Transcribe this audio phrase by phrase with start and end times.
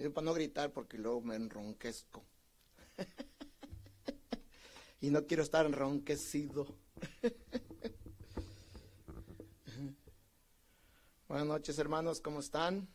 [0.00, 2.24] Yo para no gritar porque luego me enronquezco.
[5.02, 6.74] y no quiero estar enronquecido.
[11.28, 12.88] Buenas noches hermanos, ¿cómo están?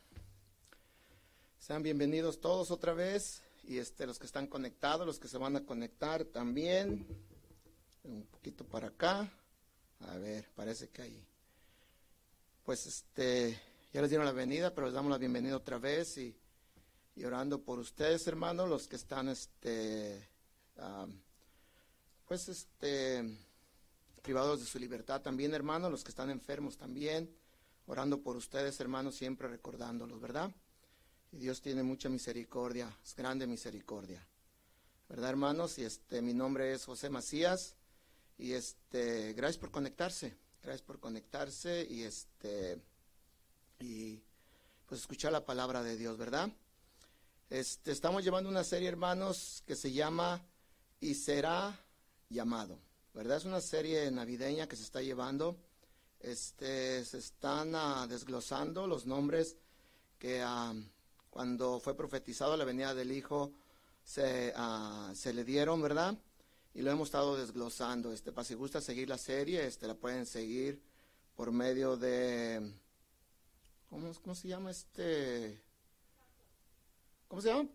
[1.59, 5.57] Sean bienvenidos todos otra vez y este los que están conectados, los que se van
[5.57, 7.05] a conectar también.
[8.03, 9.31] Un poquito para acá.
[9.99, 11.23] A ver, parece que ahí.
[12.63, 13.61] Pues este,
[13.93, 16.35] ya les dieron la bienvenida, pero les damos la bienvenida otra vez y,
[17.23, 20.29] orando por ustedes, hermanos, los que están este
[22.27, 23.37] pues este
[24.21, 27.33] privados de su libertad también, hermanos, los que están enfermos también,
[27.85, 30.51] orando por ustedes, hermanos, siempre recordándolos, ¿verdad?
[31.31, 34.27] Y Dios tiene mucha misericordia, es grande misericordia.
[35.07, 35.77] ¿Verdad, hermanos?
[35.77, 37.75] Y este mi nombre es José Macías
[38.37, 40.35] y este gracias por conectarse.
[40.63, 42.81] Gracias por conectarse y este
[43.79, 44.19] y
[44.87, 46.51] pues escuchar la palabra de Dios, ¿verdad?
[47.49, 50.43] Este estamos llevando una serie, hermanos, que se llama
[50.99, 51.79] Y será
[52.29, 52.79] llamado.
[53.13, 53.37] ¿Verdad?
[53.37, 55.57] Es una serie navideña que se está llevando.
[56.19, 59.55] Este se están ah, desglosando los nombres
[60.17, 60.73] que ah,
[61.29, 63.53] cuando fue profetizado la venida del Hijo
[64.03, 66.17] se, ah, se le dieron, ¿verdad?
[66.75, 68.11] y lo hemos estado desglosando.
[68.11, 70.81] Este, para si gusta seguir la serie, este, la pueden seguir
[71.35, 72.73] por medio de,
[73.89, 75.61] ¿cómo, cómo se llama este?
[77.35, 77.69] ¿Cómo se llama?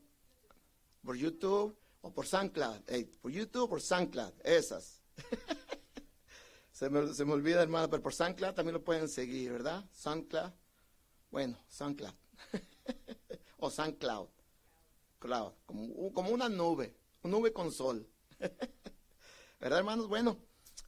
[1.04, 2.80] Por YouTube o por SoundCloud.
[3.20, 5.02] por YouTube o por SoundCloud, esas.
[6.72, 9.84] se, me, se me olvida, hermano, pero por SoundCloud también lo pueden seguir, ¿verdad?
[9.92, 10.52] SoundCloud.
[11.30, 12.14] Bueno, SoundCloud.
[13.58, 14.28] o SoundCloud.
[15.18, 18.08] Cloud, como, como una nube, una nube con sol.
[19.60, 20.08] ¿Verdad, hermanos?
[20.08, 20.38] Bueno,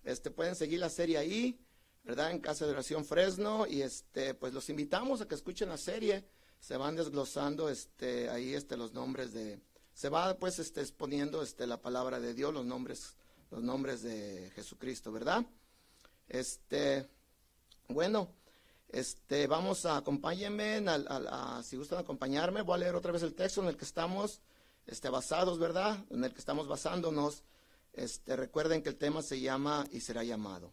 [0.02, 1.62] este, pueden seguir la serie ahí,
[2.04, 2.30] ¿verdad?
[2.30, 3.66] En Casa de Oración Fresno.
[3.66, 6.24] Y este, pues los invitamos a que escuchen la serie.
[6.62, 9.60] Se van desglosando este, ahí este, los nombres de.
[9.94, 13.16] Se va pues este, exponiendo este, la palabra de Dios, los nombres,
[13.50, 15.44] los nombres de Jesucristo, ¿verdad?
[16.28, 17.08] Este,
[17.88, 18.30] bueno,
[18.88, 20.84] este, vamos a acompáñenme,
[21.64, 24.40] si gustan acompañarme, voy a leer otra vez el texto en el que estamos
[24.86, 25.98] este, basados, ¿verdad?
[26.10, 27.42] En el que estamos basándonos.
[27.92, 30.72] Este, recuerden que el tema se llama y será llamado.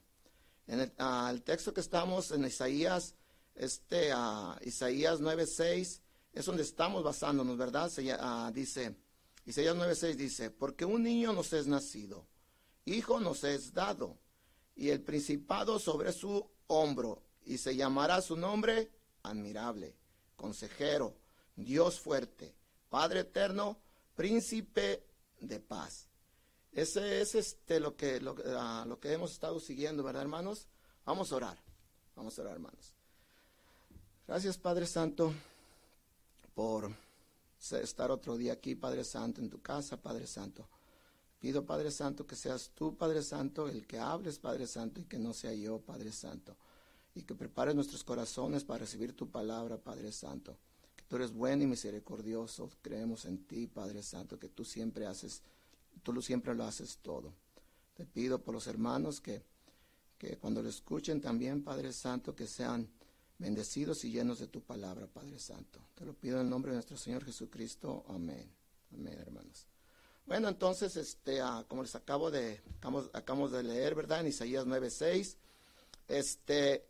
[0.68, 3.16] En el, ah, texto que estamos en Isaías,
[3.60, 6.00] este, uh, Isaías 9.6,
[6.32, 7.90] es donde estamos basándonos, ¿verdad?
[7.90, 8.96] Se, uh, dice,
[9.46, 12.26] Isaías 9.6 dice, porque un niño nos es nacido,
[12.86, 14.18] hijo nos es dado,
[14.76, 18.90] y el principado sobre su hombro, y se llamará su nombre
[19.24, 19.94] admirable,
[20.38, 21.18] consejero,
[21.58, 22.56] Dios fuerte,
[22.88, 23.78] Padre eterno,
[24.16, 25.04] príncipe
[25.42, 26.08] de paz.
[26.72, 28.22] Ese es este, lo, que,
[28.58, 30.68] ah, lo, que hemos estado siguiendo, ¿verdad, hermanos?
[31.04, 31.58] Vamos a orar.
[32.16, 32.94] Vamos a orar, hermanos.
[34.30, 35.34] Gracias, Padre Santo,
[36.54, 36.96] por
[37.72, 40.68] estar otro día aquí, Padre Santo, en tu casa, Padre Santo.
[41.40, 45.18] Pido, Padre Santo, que seas tú, Padre Santo, el que hables, Padre Santo, y que
[45.18, 46.56] no sea yo, Padre Santo.
[47.16, 50.56] Y que prepares nuestros corazones para recibir tu palabra, Padre Santo.
[51.08, 52.70] Tú eres bueno y misericordioso.
[52.84, 55.42] Creemos en ti, Padre Santo, que tú siempre haces,
[56.04, 57.34] tú siempre lo haces todo.
[57.96, 59.42] Te pido por los hermanos que,
[60.20, 62.88] que cuando lo escuchen también, Padre Santo, que sean
[63.40, 65.80] bendecidos y llenos de tu palabra, Padre Santo.
[65.96, 68.06] Te lo pido en el nombre de nuestro Señor Jesucristo.
[68.10, 68.52] Amén.
[68.94, 69.66] Amén, hermanos.
[70.26, 74.20] Bueno, entonces, este, ah, como les acabo de, acabamos, acabamos de leer, ¿verdad?
[74.20, 75.38] En Isaías 9:6,
[76.08, 76.86] este,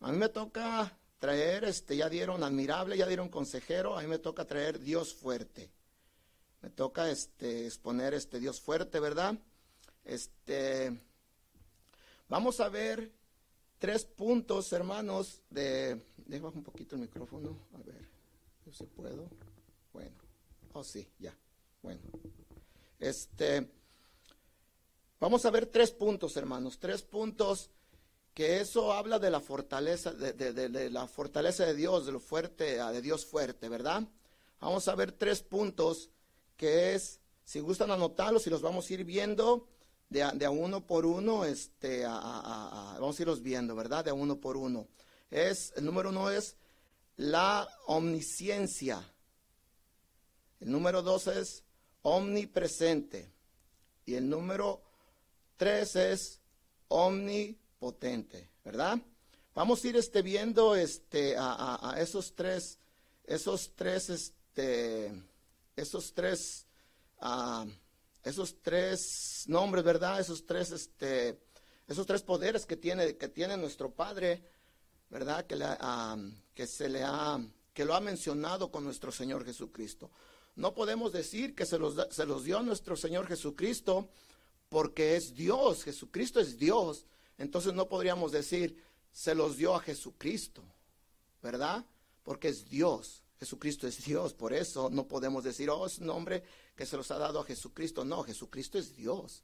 [0.00, 4.18] a mí me toca traer, este, ya dieron admirable, ya dieron consejero, a mí me
[4.18, 5.72] toca traer Dios fuerte.
[6.60, 9.38] Me toca este, exponer este Dios fuerte, ¿verdad?
[10.04, 11.00] Este,
[12.28, 13.10] vamos a ver
[13.84, 18.08] tres puntos, hermanos, de, dejo un poquito el micrófono, a ver,
[18.72, 19.28] si puedo.
[19.92, 20.16] Bueno,
[20.72, 21.36] oh sí, ya,
[21.82, 22.00] bueno.
[22.98, 23.70] Este,
[25.20, 27.68] vamos a ver tres puntos, hermanos, tres puntos
[28.32, 32.90] que eso habla de la fortaleza, de, la fortaleza de Dios, de lo fuerte, ah,
[32.90, 34.08] de Dios fuerte, ¿verdad?
[34.60, 36.08] Vamos a ver tres puntos
[36.56, 39.68] que es, si gustan anotarlos y los vamos a ir viendo
[40.22, 44.04] de a, uno por uno, este, vamos a irlos viendo, ¿verdad?
[44.04, 44.86] De a uno por uno.
[45.30, 46.56] Es, el número uno es
[47.16, 49.02] la omnisciencia.
[50.60, 51.64] El número dos es
[52.02, 53.30] omnipresente.
[54.06, 54.82] Y el número
[55.56, 56.40] tres es
[56.88, 58.98] omnipotente potente, ¿verdad?
[59.54, 62.78] Vamos a ir este, viendo este, a, esos tres,
[63.26, 65.12] esos tres, este,
[65.76, 66.66] esos tres,
[68.24, 70.18] esos tres nombres, ¿verdad?
[70.18, 71.38] Esos tres, este,
[71.86, 74.42] esos tres poderes que tiene, que tiene nuestro Padre,
[75.10, 75.46] ¿verdad?
[75.46, 75.66] Que, le,
[76.54, 77.38] que se le ha
[77.74, 80.10] que lo ha mencionado con nuestro Señor Jesucristo.
[80.54, 84.08] No podemos decir que se los, se los dio nuestro Señor Jesucristo
[84.68, 87.04] porque es Dios, Jesucristo es Dios.
[87.36, 88.80] Entonces no podríamos decir
[89.10, 90.62] se los dio a Jesucristo,
[91.42, 91.84] ¿verdad?
[92.22, 93.23] Porque es Dios.
[93.38, 96.42] Jesucristo es Dios, por eso no podemos decir, oh, es un nombre
[96.76, 98.04] que se los ha dado a Jesucristo.
[98.04, 99.42] No, Jesucristo es Dios,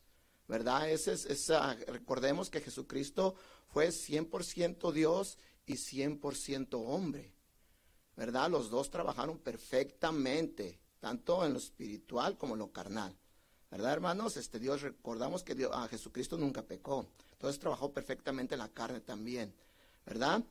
[0.48, 0.90] ¿verdad?
[0.90, 1.48] Ese es,
[1.86, 3.34] recordemos que Jesucristo
[3.68, 7.34] fue 100% Dios y 100% hombre,
[8.16, 8.50] ¿verdad?
[8.50, 13.16] Los dos trabajaron perfectamente tanto en lo espiritual como en lo carnal.
[13.70, 14.36] ¿Verdad, hermanos?
[14.36, 17.06] Este Dios, recordamos que a Jesucristo nunca pecó.
[17.32, 19.54] Entonces trabajó perfectamente en la carne también.
[20.04, 20.42] ¿Verdad?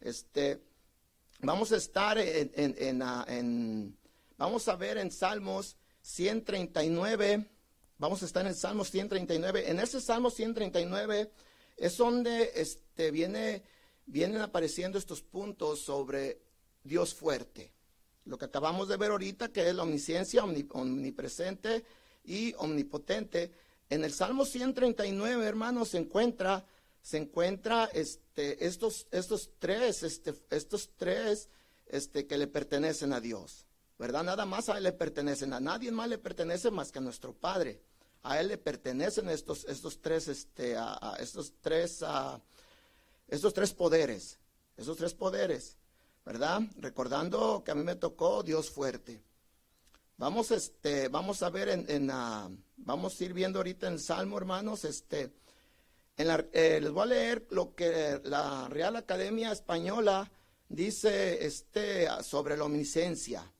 [0.00, 0.62] Este,
[1.40, 3.98] vamos a estar en, en, en,
[4.36, 7.46] vamos a ver en Salmos 139,
[7.98, 9.70] vamos a estar en Salmos 139.
[9.70, 11.30] En ese Salmo 139
[11.76, 13.62] es donde este, viene,
[14.06, 16.40] vienen apareciendo estos puntos sobre
[16.82, 17.76] Dios fuerte
[18.26, 21.84] lo que acabamos de ver ahorita, que es la omnisciencia, omnipresente
[22.24, 23.52] y omnipotente.
[23.88, 26.64] En el Salmo 139, hermanos, se encuentra,
[27.06, 31.48] se encuentra este, estos, estos tres, este, estos tres
[31.86, 33.64] este, que le pertenecen a Dios.
[33.96, 34.24] ¿Verdad?
[34.24, 37.32] Nada más a Él le pertenecen, a nadie más le pertenece más que a nuestro
[37.32, 37.80] Padre.
[38.24, 42.42] A Él le pertenecen estos, estos tres, este, a, estos tres, a,
[43.28, 44.40] estos tres poderes,
[44.76, 45.76] esos tres poderes.
[46.24, 46.60] ¿verdad?
[46.78, 49.22] Recordando que a mí me tocó Dios fuerte.
[50.16, 52.08] Vamos, este, vamos a ver en,
[52.78, 55.32] vamos a ir viendo ahorita en Salmo, hermanos, este,
[56.16, 60.30] eh, les voy a leer lo que la Real Academia Española
[60.68, 63.52] dice, este, sobre la omniscencia.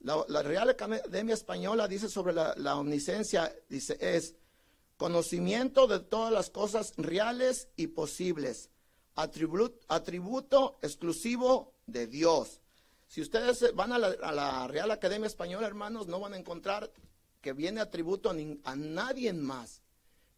[0.00, 4.34] La, Real Academia Española dice sobre la, la omniscencia, dice, es
[4.96, 8.70] conocimiento de todas las cosas reales y posibles,
[9.14, 12.60] atributo, atributo exclusivo de Dios.
[13.10, 16.92] Si ustedes van a la, Real Academia Española, hermanos, no van a encontrar
[17.40, 19.82] que viene atributo a, nadie más.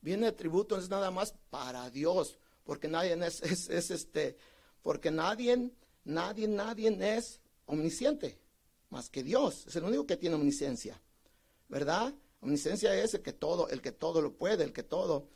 [0.02, 4.36] Viene atributo es nada más para Dios, porque nadie es, es, este,
[4.82, 5.70] porque nadie,
[6.04, 8.38] nadie, nadie es omnisciente,
[8.90, 9.64] más que Dios.
[9.66, 11.00] Es el único que tiene omnisciencia,
[11.68, 12.12] ¿verdad?
[12.40, 15.28] Omnisciencia es el que todo, el que todo lo puede, el que todo.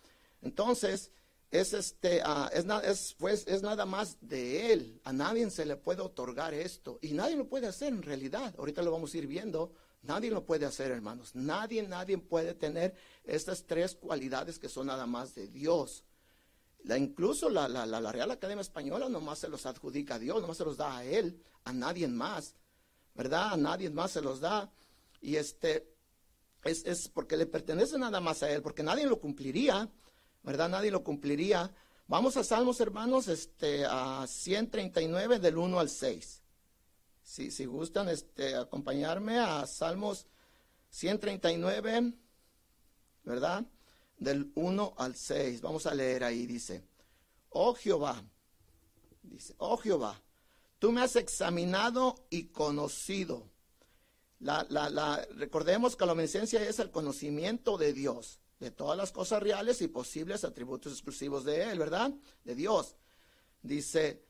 [0.43, 1.13] Entonces,
[1.51, 5.01] es este ah, es, es, pues, es nada más de él.
[5.05, 8.55] A nadie se le puede otorgar esto y nadie lo puede hacer en realidad.
[8.59, 9.73] Ahorita lo vamos a ir viendo.
[10.07, 11.35] Nadie lo puede hacer, hermanos.
[11.35, 12.95] Nadie, nadie puede tener
[13.25, 16.05] estas tres cualidades que son nada más de Dios.
[16.85, 20.57] La, incluso la, la, la, Real Academia Española nomás se los adjudica a Dios, nomás
[20.57, 22.55] se los da a Él, a nadie más,
[23.15, 23.55] ¿verdad?
[23.55, 24.71] A nadie más se los da.
[25.21, 25.93] Y este
[26.65, 29.91] es, es porque le pertenece nada más a Él, porque nadie lo cumpliría.
[30.47, 30.69] ¿verdad?
[30.69, 31.75] Nadie lo cumpliría.
[32.07, 36.43] Vamos a Salmos, hermanos, este, a 139 del 1 al 6.
[37.27, 40.29] Si, gustan este, acompañarme a Salmos
[40.91, 42.15] 139,
[43.25, 43.67] ¿verdad?
[44.17, 45.61] Del 1 al 6.
[45.61, 46.85] Vamos a leer ahí, dice,
[47.51, 48.23] oh Jehová,
[49.25, 50.23] dice, oh Jehová,
[50.79, 53.51] tú me has examinado y conocido.
[54.39, 59.83] La, recordemos que la omnisciencia es el conocimiento de Dios de todas las cosas reales
[59.83, 62.15] y posibles atributos exclusivos de Él, ¿verdad?
[62.45, 62.95] De Dios.
[63.63, 64.23] Dice,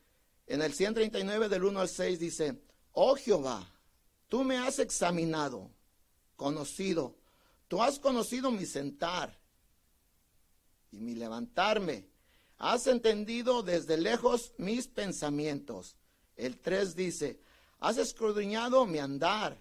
[0.46, 2.66] en el 139 del 1 al 6 dice,
[2.98, 3.70] oh Jehová,
[4.28, 5.70] tú me has examinado,
[6.34, 7.15] conocido,
[7.69, 9.38] tú has conocido mi sentar
[10.91, 12.06] y mi levantarme,
[12.58, 15.94] has entendido desde lejos mis pensamientos.
[16.38, 17.38] El 3 dice,
[17.81, 19.58] has escudriñado mi andar,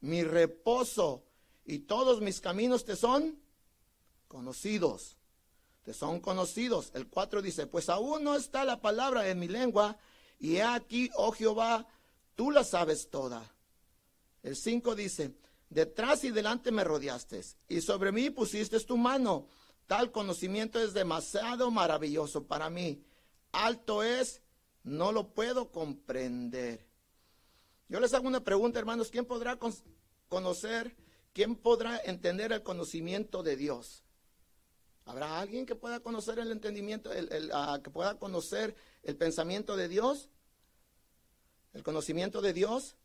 [0.00, 1.22] mi reposo,
[1.64, 3.38] y todos mis caminos te son
[4.26, 5.16] conocidos.
[5.84, 6.90] Te son conocidos.
[6.94, 9.96] El 4 dice, pues aún no está la palabra en mi lengua,
[10.40, 11.86] y he aquí, oh Jehová,
[12.34, 13.54] tú la sabes toda.
[14.42, 15.34] El 5 dice,
[15.70, 19.48] detrás y delante me rodeaste, y sobre mí pusiste tu mano.
[19.86, 23.04] Tal conocimiento es demasiado maravilloso para mí.
[23.52, 24.42] Alto es,
[24.82, 26.86] no lo puedo comprender.
[27.88, 29.58] Yo les hago una pregunta, hermanos, ¿quién podrá
[30.28, 30.96] conocer,
[31.32, 34.04] quién podrá entender el conocimiento de Dios?
[35.04, 39.88] ¿Habrá alguien que pueda conocer el entendimiento, el, ah, que pueda conocer el pensamiento de
[39.88, 40.30] Dios?
[41.74, 42.96] ¿El conocimiento de Dios?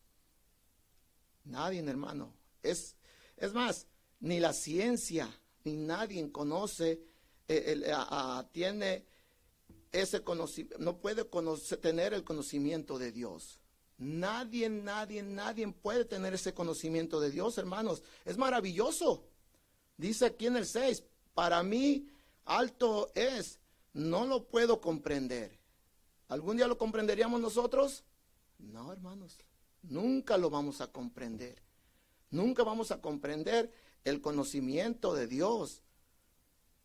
[1.44, 2.34] Nadie, hermano.
[2.62, 2.96] Es,
[3.36, 3.88] es más,
[4.20, 5.30] ni la ciencia,
[5.64, 7.02] ni nadie conoce,
[7.48, 7.92] eh,
[8.52, 9.06] tiene
[9.92, 11.26] ese conocimiento, no puede
[11.82, 13.60] tener el conocimiento de Dios.
[13.98, 18.04] Nadie, nadie, nadie puede tener ese conocimiento de Dios, hermanos.
[18.24, 19.26] Es maravilloso.
[19.98, 22.08] Dice aquí en el 6, para mí
[22.46, 23.60] alto es,
[23.94, 25.60] no lo puedo comprender.
[26.30, 28.04] ¿Algún día lo comprenderíamos nosotros?
[28.60, 29.38] No, hermanos,
[29.84, 31.62] Nunca lo vamos a comprender.
[32.32, 33.72] Nunca vamos a comprender
[34.04, 35.84] el conocimiento de Dios.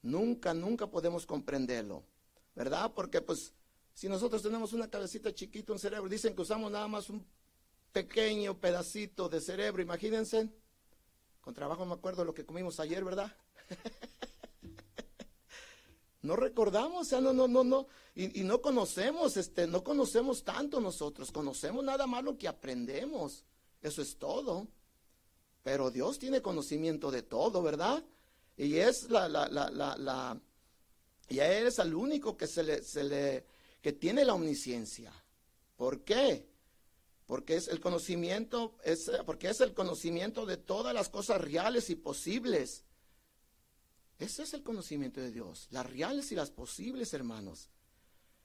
[0.03, 2.05] Nunca, nunca podemos comprenderlo.
[2.55, 2.93] ¿Verdad?
[2.95, 3.53] Porque pues
[3.95, 7.27] si nosotros tenemos una cabecita chiquita, un cerebro, dicen que usamos nada más un
[7.93, 10.49] pequeño pedacito de cerebro, imagínense.
[11.41, 13.37] Con trabajo me acuerdo lo que comimos ayer, ¿verdad?
[16.25, 20.81] no recordamos, o sea, no, no, no, no, y, no conocemos, este, no conocemos tanto
[20.81, 23.45] nosotros, conocemos nada más lo que aprendemos,
[23.83, 24.67] eso es todo.
[25.63, 28.03] Pero Dios tiene conocimiento de todo, ¿verdad?
[28.57, 30.41] Y es la, la, la, la,
[31.29, 33.47] y es el único que se le, se le,
[33.83, 35.13] que tiene la omnisciencia.
[35.77, 36.49] ¿Por qué?
[37.27, 41.97] Porque es el conocimiento, es, porque es el conocimiento de todas las cosas reales y
[41.97, 42.85] posibles.
[44.19, 47.69] Ese es el conocimiento de Dios, las reales y las posibles, hermanos.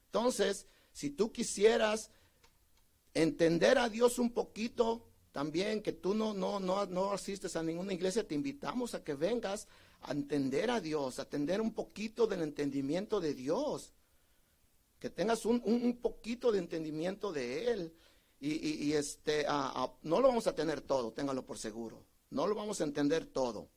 [0.07, 2.09] Entonces, si tú quisieras
[3.13, 7.93] entender a Dios un poquito, también que tú no, no, no, no asistes a ninguna
[7.93, 9.67] iglesia, te invitamos a que vengas
[10.01, 13.93] a entender a Dios, a entender un poquito del entendimiento de Dios,
[14.99, 17.93] que tengas un, un, poquito de entendimiento de Él.
[18.41, 19.45] Y, y, este,
[20.01, 22.05] no lo vamos a tener todo, téngalo por seguro.
[22.31, 23.69] No lo vamos a entender todo,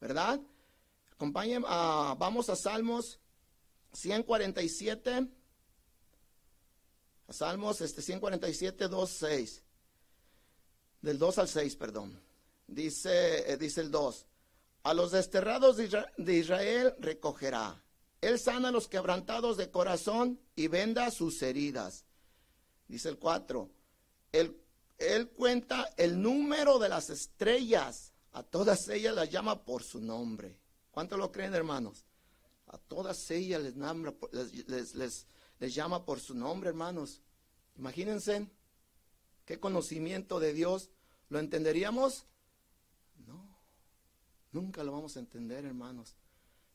[0.00, 0.40] ¿verdad?
[1.12, 3.20] Acompañen, vamos a Salmos
[3.92, 5.28] 147.
[7.28, 9.62] A Salmos este, 147, 2, 6
[11.02, 12.20] del 2 al 6, perdón.
[12.66, 14.26] Dice, eh, dice el 2,
[14.84, 17.82] a los desterrados de Israel recogerá.
[18.20, 22.04] Él sana a los quebrantados de corazón y venda sus heridas.
[22.88, 23.68] Dice el 4,
[24.30, 24.56] él,
[24.98, 30.61] él cuenta el número de las estrellas, a todas ellas las llama por su nombre.
[30.92, 32.04] ¿Cuánto lo creen, hermanos?
[32.68, 33.74] A todas ellas
[35.58, 37.20] les llama por su nombre, hermanos.
[37.76, 38.48] Imagínense
[39.44, 40.90] ¿Qué conocimiento de Dios?
[41.28, 42.26] ¿Lo entenderíamos?
[43.26, 43.58] No,
[44.52, 46.16] nunca lo vamos a entender, hermanos.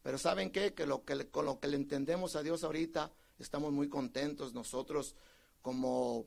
[0.04, 0.74] Pero ¿saben qué?
[0.74, 5.16] Que, lo que con lo que le entendemos a Dios ahorita, estamos muy contentos nosotros
[5.62, 6.26] como,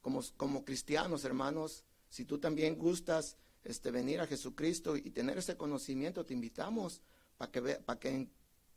[0.00, 1.84] como, como cristianos, hermanos.
[2.08, 7.02] Si tú también gustas este, venir a Jesucristo y tener ese conocimiento, te invitamos
[7.36, 8.28] para que, para que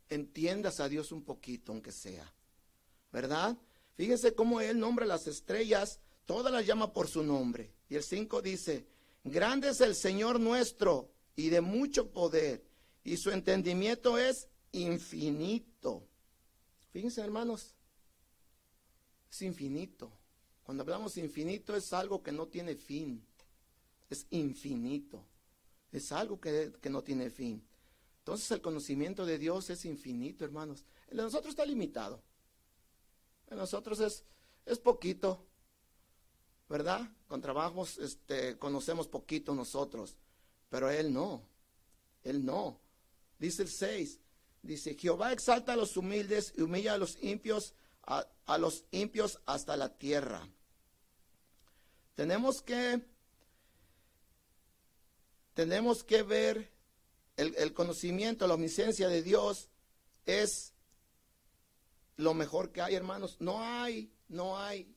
[0.10, 2.34] entiendas a Dios un poquito, aunque sea.
[3.12, 3.58] ¿Verdad?
[3.96, 7.74] Fíjense cómo Él nombra las estrellas todas las llama por su nombre.
[7.90, 8.88] Y el 5 dice,
[9.24, 12.64] grande es el Señor nuestro y de mucho poder,
[13.04, 16.08] y su entendimiento es infinito.
[16.92, 17.74] Fíjense, hermanos,
[19.32, 20.12] es infinito.
[20.64, 23.26] Cuando hablamos infinito es algo que no tiene fin.
[24.14, 25.26] Es infinito.
[25.92, 27.64] Es algo que, que no tiene fin.
[28.20, 30.86] Entonces el conocimiento de Dios es infinito, hermanos.
[31.10, 32.22] El de nosotros está limitado.
[33.48, 34.24] El de nosotros es,
[34.66, 35.46] es poquito.
[36.74, 37.08] ¿verdad?
[37.28, 40.18] Con trabajos este, conocemos poquito nosotros,
[40.70, 41.44] pero él no,
[42.24, 42.80] él no.
[43.38, 44.20] Dice el 6,
[44.64, 47.76] dice, Jehová exalta a los humildes y humilla a los impios,
[48.08, 50.50] a, los impios hasta la tierra.
[52.16, 53.06] Tenemos que,
[55.54, 56.72] tenemos que ver
[57.38, 59.70] el, conocimiento, la omnisciencia de Dios
[60.26, 60.74] es
[62.18, 63.38] lo mejor que hay, hermanos.
[63.40, 64.94] No hay, no hay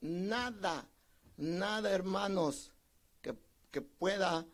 [0.00, 0.86] nada
[1.40, 2.72] nada, hermanos,
[3.22, 3.34] que,
[3.70, 4.46] que pueda,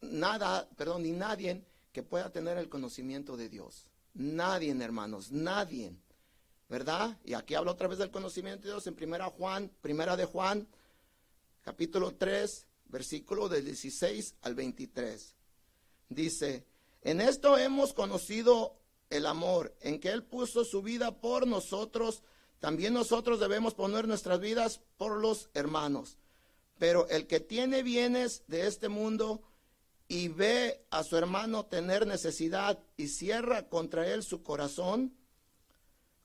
[0.00, 3.86] nada, perdón, ni nadie que pueda tener el conocimiento de Dios.
[4.14, 5.92] Nadie, hermanos, nadie.
[6.68, 7.18] ¿Verdad?
[7.24, 10.66] Y aquí hablo otra vez del conocimiento de Dios en primera Juan, primera de Juan,
[11.62, 15.34] capítulo 3, versículo del 16 al 23.
[16.08, 16.64] Dice,
[17.02, 22.22] en esto hemos conocido el amor, en que Él puso su vida por nosotros
[22.64, 26.16] también nosotros debemos poner nuestras vidas por los hermanos.
[26.78, 29.42] Pero el que tiene bienes de este mundo
[30.08, 35.14] y ve a su hermano tener necesidad y cierra contra él su corazón,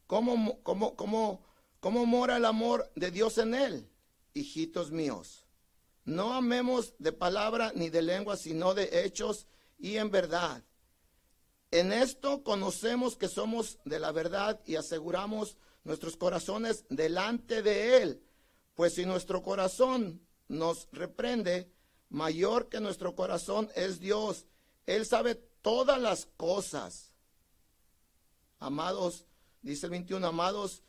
[0.08, 1.42] ¿cómo, cómo, cómo,
[1.82, 3.90] cómo mora el amor de Dios en él?
[4.34, 5.44] Hijitos míos,
[6.10, 9.46] no amemos de palabra ni de lengua, sino de hechos
[9.78, 10.64] y en verdad.
[11.72, 18.24] En esto conocemos que somos de la verdad y aseguramos nuestros corazones delante de Él.
[18.74, 21.72] Pues si nuestro corazón nos reprende,
[22.10, 24.48] mayor que nuestro corazón es Dios.
[24.88, 27.14] Él sabe todas las cosas.
[28.58, 29.26] Amados,
[29.62, 30.82] dice el 21, amados,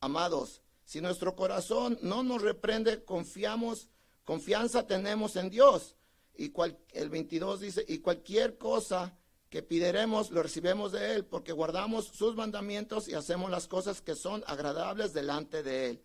[0.00, 3.88] amados, si nuestro corazón no nos reprende, confiamos,
[4.28, 5.96] confianza tenemos en Dios.
[6.36, 6.52] Y
[6.92, 9.16] el 22 dice, y cualquier cosa
[9.48, 14.14] que pideremos lo recibemos de Él, porque guardamos sus mandamientos y hacemos las cosas que
[14.14, 16.02] son agradables delante de Él.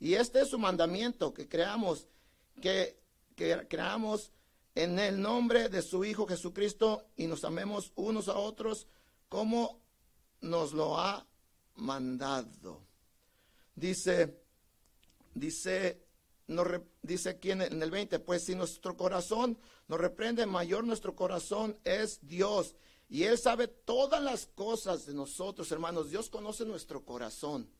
[0.00, 2.08] Y este es su mandamiento, que creamos,
[2.62, 2.98] que
[3.68, 4.32] creamos
[4.74, 8.86] en el nombre de su Hijo Jesucristo y nos amemos unos a otros
[9.28, 9.82] como
[10.40, 11.26] nos lo ha
[11.74, 12.80] mandado.
[13.74, 14.40] Dice,
[15.34, 16.05] dice,
[16.46, 16.66] nos,
[17.02, 22.20] dice aquí en el 20, pues si nuestro corazón nos reprende, mayor nuestro corazón es
[22.22, 22.76] Dios.
[23.08, 26.10] Y Él sabe todas las cosas de nosotros, hermanos.
[26.10, 27.70] Dios conoce nuestro corazón.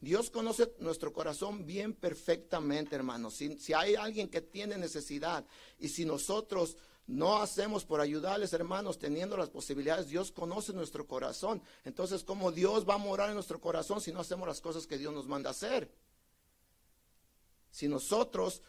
[0.00, 3.34] Dios conoce nuestro corazón bien perfectamente, hermanos.
[3.34, 5.44] Si, hay alguien que tiene necesidad
[5.78, 6.76] y si nosotros
[7.06, 11.62] no hacemos por ayudarles, hermanos, teniendo las posibilidades, Dios conoce nuestro corazón.
[11.84, 14.96] Entonces, ¿cómo Dios va a morar en nuestro corazón si no hacemos las cosas que
[14.96, 15.90] Dios nos manda hacer?
[17.70, 18.62] Si nosotros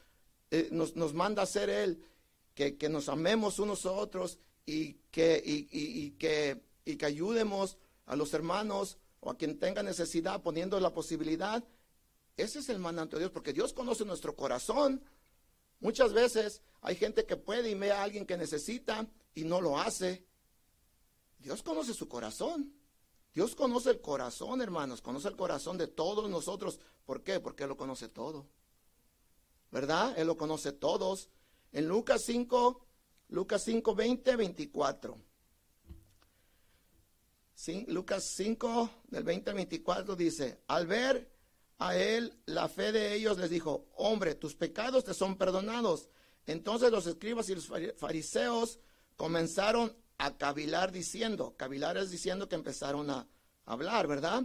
[0.50, 2.04] eh, nos, manda hacer Él,
[2.54, 8.34] que, nos amemos unos a otros y que, y que, y que ayudemos a los
[8.34, 11.64] hermanos o a quien tenga necesidad poniendo la posibilidad.
[12.38, 15.04] Ese es el mandato de Dios, porque Dios conoce nuestro corazón.
[15.80, 19.80] Muchas veces hay gente que puede y ve a alguien que necesita y no lo
[19.80, 20.26] hace.
[21.40, 22.74] Dios conoce su corazón.
[23.34, 26.80] Dios conoce el corazón, hermanos, conoce el corazón de todos nosotros.
[27.06, 27.40] ¿Por qué?
[27.40, 28.48] Porque lo conoce todo.
[29.72, 30.14] ¿Verdad?
[30.18, 31.30] Él lo conoce todos.
[31.72, 32.86] En Lucas 5,
[33.30, 35.18] Lucas 5, 20, 24.
[37.88, 41.32] Lucas 5, del 20 al 24 dice, al ver
[41.78, 46.10] a él la fe de ellos, les dijo, hombre, tus pecados te son perdonados.
[46.48, 48.80] Entonces los escribas y los fariseos
[49.16, 53.28] comenzaron a cavilar diciendo, cavilar es diciendo que empezaron a
[53.66, 54.44] hablar, ¿verdad?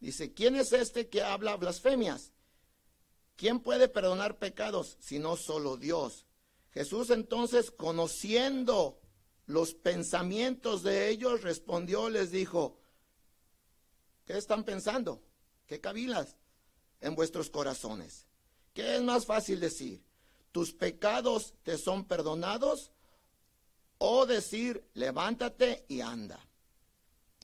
[0.00, 2.32] Dice, ¿quién es este que habla blasfemias?
[3.36, 6.26] ¿Quién puede perdonar pecados si no solo Dios?
[6.70, 8.98] Jesús entonces, conociendo
[9.46, 12.78] los pensamientos de ellos, respondió, les dijo,
[14.24, 15.22] ¿qué están pensando?
[15.66, 16.36] ¿Qué cavilas
[17.00, 18.26] en vuestros corazones?
[18.72, 20.02] ¿Qué es más fácil decir?
[20.52, 22.92] ¿Tus pecados te son perdonados?
[23.98, 26.40] O decir, levántate y anda.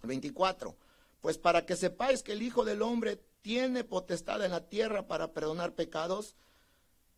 [0.02, 0.76] 24.
[1.20, 5.32] Pues para que sepáis que el Hijo del Hombre tiene potestad en la tierra para
[5.32, 6.36] perdonar pecados,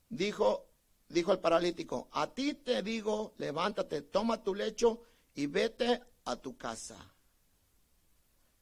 [0.08, 0.66] dijo,
[1.08, 5.02] dijo el paralítico, a ti te digo, levántate, toma tu lecho
[5.34, 6.96] y vete a tu casa.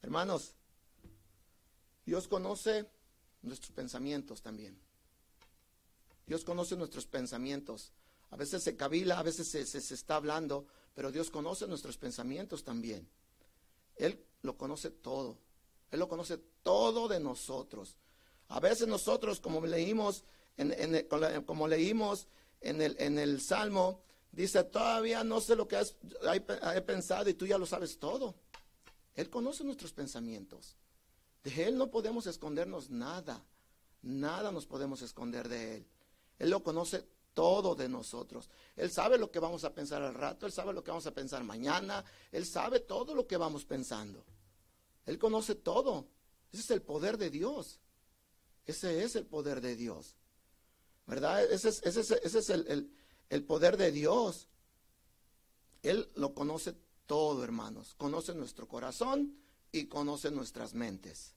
[0.01, 0.53] Hermanos,
[2.05, 2.89] Dios conoce
[3.41, 4.77] nuestros pensamientos también.
[6.25, 7.93] Dios conoce nuestros pensamientos.
[8.29, 12.63] A veces se cavila, a veces se, se, está hablando, pero Dios conoce nuestros pensamientos
[12.63, 13.07] también.
[13.95, 15.37] Él lo conoce todo.
[15.93, 17.97] Él lo conoce todo de nosotros.
[18.47, 20.23] A veces nosotros, como leímos
[20.57, 21.07] en,
[21.45, 22.27] como leímos
[22.61, 24.01] en el, en el Salmo,
[24.31, 25.95] dice, todavía no sé lo que has,
[26.73, 28.33] he pensado y tú ya lo sabes todo.
[29.13, 30.77] Él conoce nuestros pensamientos.
[31.43, 33.45] De Él no podemos escondernos nada.
[34.01, 35.87] Nada nos podemos esconder de Él.
[36.39, 38.49] Él lo conoce todo de nosotros.
[38.75, 41.13] Él sabe lo que vamos a pensar al rato, Él sabe lo que vamos a
[41.13, 44.25] pensar mañana, Él sabe todo lo que vamos pensando.
[45.05, 46.07] Él conoce todo.
[46.51, 47.79] Ese es el poder de Dios.
[48.65, 50.15] Ese es el poder de Dios.
[51.05, 51.43] ¿verdad?
[51.51, 52.91] Ese es, ese es, el,
[53.29, 54.47] el poder de Dios.
[55.81, 57.93] Él lo conoce todo, hermanos.
[57.95, 59.37] Conoce nuestro corazón
[59.71, 61.33] y conoce nuestras mentes.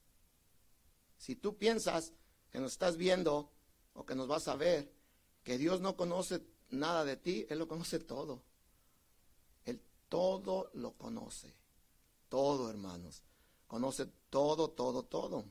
[1.18, 2.12] Si tú piensas
[2.50, 3.50] que nos estás viendo
[3.94, 4.92] o que nos vas a ver,
[5.42, 8.42] que Dios no conoce nada de ti, Él lo conoce todo.
[9.64, 11.52] Él todo lo conoce.
[12.28, 13.22] Todo, hermanos.
[13.66, 15.44] Conoce todo, todo, todo.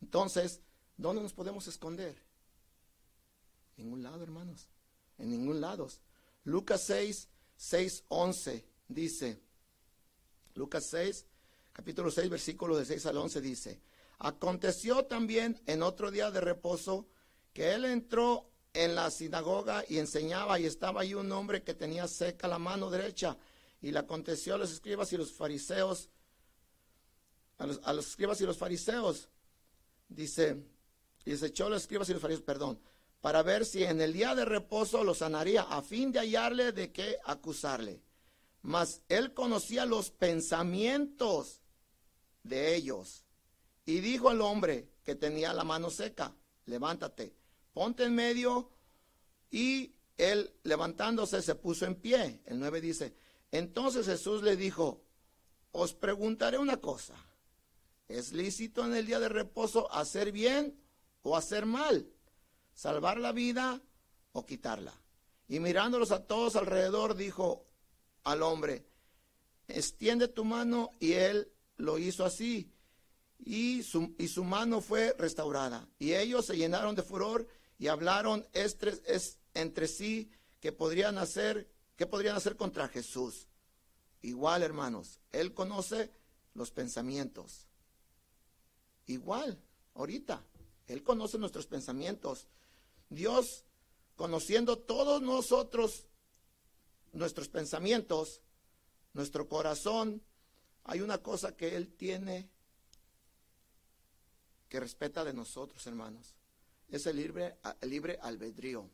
[0.00, 0.60] Entonces,
[0.96, 2.16] ¿dónde nos podemos esconder?
[3.76, 4.68] En ningún lado, hermanos.
[5.18, 5.88] En ningún lado.
[6.44, 9.40] Lucas 6, 6, 11 dice,
[10.54, 11.26] Lucas 6,
[11.72, 13.80] capítulo 6, versículo de 6 al 11 dice,
[14.18, 17.06] aconteció también en otro día de reposo
[17.52, 22.06] que él entró en la sinagoga y enseñaba y estaba ahí un hombre que tenía
[22.08, 23.36] seca la mano derecha
[23.82, 26.08] y le aconteció a los escribas y los fariseos,
[27.60, 29.28] a los, escribas y los fariseos,
[30.08, 30.56] dice,
[31.24, 32.80] y se echó a los escribas y los fariseos, perdón,
[33.20, 36.90] para ver si en el día de reposo lo sanaría, a fin de hallarle de
[36.90, 38.02] qué acusarle.
[38.62, 41.60] Mas él conocía los pensamientos
[42.42, 43.24] de ellos.
[43.84, 47.34] Y dijo al hombre que tenía la mano seca, levántate,
[47.74, 48.70] ponte en medio.
[49.50, 52.40] Y él levantándose se puso en pie.
[52.46, 53.14] El 9 dice,
[53.50, 55.02] entonces Jesús le dijo,
[55.72, 57.14] os preguntaré una cosa.
[58.10, 60.78] ¿Es lícito en el día de reposo hacer bien
[61.22, 62.06] o hacer mal?
[62.80, 63.78] salvar la vida
[64.32, 64.94] o quitarla.
[65.48, 67.66] Y mirándolos a todos alrededor, dijo
[68.24, 68.86] al hombre,
[69.68, 72.72] extiende tu mano y él lo hizo así.
[73.38, 75.88] y su, y su mano fue restaurada.
[75.98, 77.46] Y ellos se llenaron de furor
[77.78, 83.46] y hablaron estres, es, entre sí que podrían hacer, que podrían hacer contra Jesús.
[84.22, 86.10] Igual, hermanos, Él conoce
[86.54, 87.66] los pensamientos.
[89.06, 89.58] Igual,
[89.94, 90.44] ahorita,
[90.86, 92.46] Él conoce nuestros pensamientos.
[93.08, 93.64] Dios,
[94.16, 96.06] conociendo todos nosotros,
[97.12, 98.40] nuestros pensamientos,
[99.12, 100.22] nuestro corazón,
[100.84, 102.48] hay una cosa que Él tiene
[104.68, 106.36] que respeta de nosotros, hermanos.
[106.88, 108.88] Es el libre, el libre albedrío.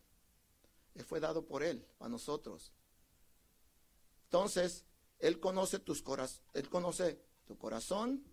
[0.94, 2.72] Él fue dado por Él, a nosotros.
[4.24, 4.84] Entonces,
[5.18, 8.24] Él conoce tus corazones, Él conoce tu corazón,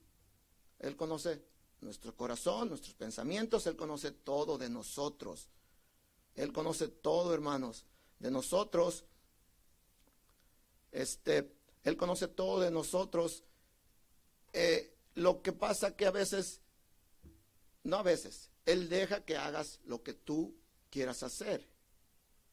[0.79, 1.43] Él conoce
[1.83, 5.49] nuestro corazón, nuestros pensamientos, Él conoce todo de nosotros.
[6.35, 7.85] Él conoce todo, hermanos,
[8.19, 9.05] de nosotros.
[10.91, 13.43] Este, Él conoce todo de nosotros.
[14.53, 16.61] Eh, lo que pasa que a veces,
[17.83, 20.55] no a veces, Él deja que hagas lo que tú
[20.89, 21.67] quieras hacer.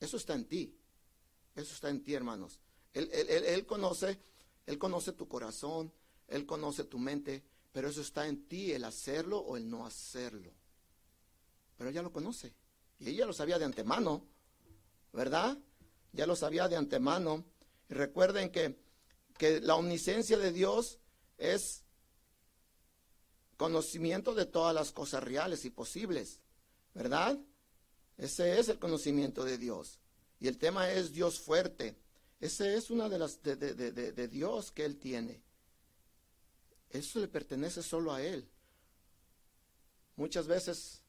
[0.00, 0.76] Eso está en ti.
[1.54, 2.60] Eso está en ti, hermanos.
[2.92, 4.18] Él, él, conoce,
[4.66, 5.92] él conoce tu corazón,
[6.26, 10.52] Él conoce tu mente, pero eso está en ti, el hacerlo o el no hacerlo.
[11.76, 12.52] Pero ella lo conoce.
[12.98, 14.26] Y ella lo sabía de antemano,
[15.12, 15.56] ¿verdad?
[16.12, 17.44] Ya lo sabía de antemano.
[17.88, 18.78] Y recuerden que,
[19.38, 20.98] que la omnisciencia de Dios
[21.38, 21.84] es
[23.56, 26.40] conocimiento de todas las cosas reales y posibles,
[26.94, 27.38] ¿verdad?
[28.16, 29.98] Ese es el conocimiento de Dios.
[30.40, 31.96] Y el tema es Dios fuerte.
[32.40, 35.42] Ese es una de las de, de, Dios que Él tiene.
[36.90, 38.48] Eso le pertenece solo a Él.
[40.16, 41.02] Muchas veces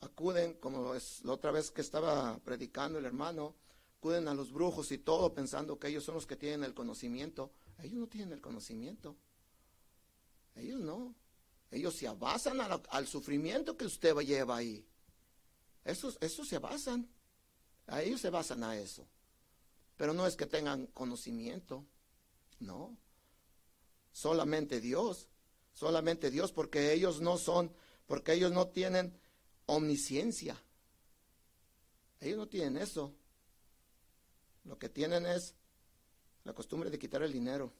[0.00, 3.54] acuden, como es la otra vez que estaba predicando el hermano,
[3.98, 7.50] acuden a los brujos y todo pensando que ellos son los que tienen el conocimiento.
[7.78, 9.16] Ellos no tienen el conocimiento.
[10.54, 11.14] Ellos no.
[11.70, 14.86] Ellos se abasan al sufrimiento que usted lleva ahí.
[15.84, 17.08] Esos, se basan,
[17.86, 19.06] a ellos se basan a eso.
[19.96, 21.84] Pero no es que tengan conocimiento,
[22.60, 22.96] no.
[24.18, 25.28] Solamente Dios,
[25.72, 27.72] solamente Dios, porque ellos no son,
[28.04, 29.16] porque ellos no tienen
[29.66, 30.60] omnisciencia.
[32.18, 33.14] Ellos no tienen eso.
[34.64, 35.54] Lo que tienen es
[36.42, 37.72] la costumbre de quitar el dinero.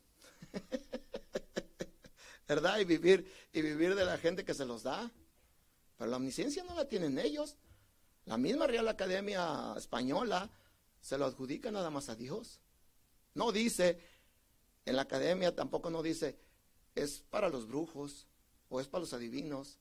[2.47, 2.79] ¿Verdad?
[2.79, 5.11] Y vivir, y vivir de la gente que se los da.
[5.97, 7.57] Pero la omnisciencia no la tienen ellos.
[8.27, 10.49] La misma Real Academia Española
[11.01, 12.61] se lo adjudica nada más a Dios.
[13.35, 13.99] No dice,
[14.85, 16.39] en la academia tampoco no dice,
[16.95, 18.27] es para los brujos,
[18.69, 19.79] o es para los adivinos,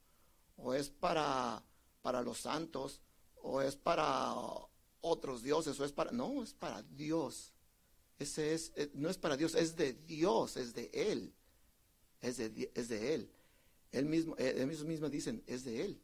[0.56, 1.64] o es para,
[2.02, 3.02] para los santos,
[3.36, 4.34] o es para
[5.02, 6.12] otros dioses, o es para...
[6.12, 7.54] No, es para Dios.
[8.20, 11.34] Ese es, eh, no es para Dios, es de Dios, es de Él.
[12.22, 13.32] Es de, es de Él.
[13.92, 16.02] Él mismo, eh, ellos mismos dicen, es de Él.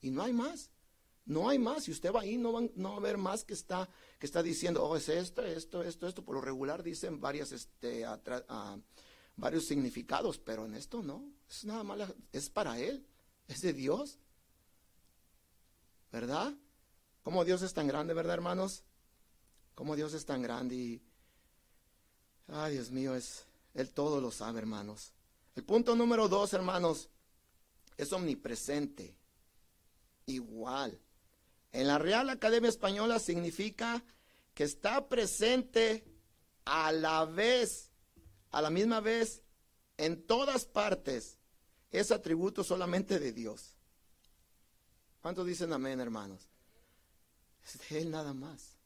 [0.00, 0.70] Y no hay más.
[1.26, 1.84] No hay más.
[1.84, 4.42] Si usted va ahí, no va, no va a ver más que está, que está
[4.42, 6.24] diciendo, oh, es esto, esto, esto, esto.
[6.24, 7.20] Por lo regular dicen
[7.52, 8.04] este,
[9.36, 11.24] varios significados, pero en esto no.
[11.48, 13.06] Es nada más, es para Él.
[13.48, 14.18] Es de Dios.
[16.12, 16.54] ¿Verdad?
[17.22, 18.82] Como Dios es tan grande, ¿verdad, hermanos?
[19.74, 21.02] Como Dios es tan grande y,
[22.48, 25.12] ay, Dios mío, es, Él todo lo sabe, hermanos.
[25.54, 27.08] El punto número dos, hermanos,
[27.96, 29.16] es omnipresente.
[30.26, 30.98] Igual.
[31.72, 34.02] En la Real Academia Española significa
[34.54, 36.04] que está presente
[36.64, 37.90] a la vez,
[38.50, 39.42] a la misma vez,
[39.96, 41.38] en todas partes.
[41.90, 43.74] Es atributo solamente de Dios.
[45.20, 46.48] ¿Cuántos dicen amén, hermanos?
[47.64, 48.76] Es de Él nada más.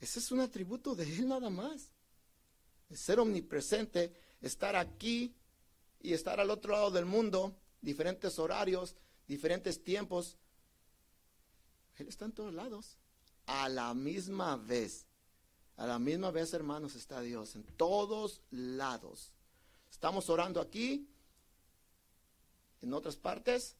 [0.00, 1.90] Ese es un atributo de Él nada más.
[2.92, 5.34] Ser omnipresente, estar aquí
[6.00, 10.38] y estar al otro lado del mundo, diferentes horarios, diferentes tiempos,
[11.98, 12.96] él está en todos lados.
[13.46, 15.06] A la misma vez.
[15.76, 17.54] A la misma vez, hermanos, está Dios.
[17.54, 19.32] En todos lados.
[19.90, 21.08] Estamos orando aquí.
[22.82, 23.76] En otras partes.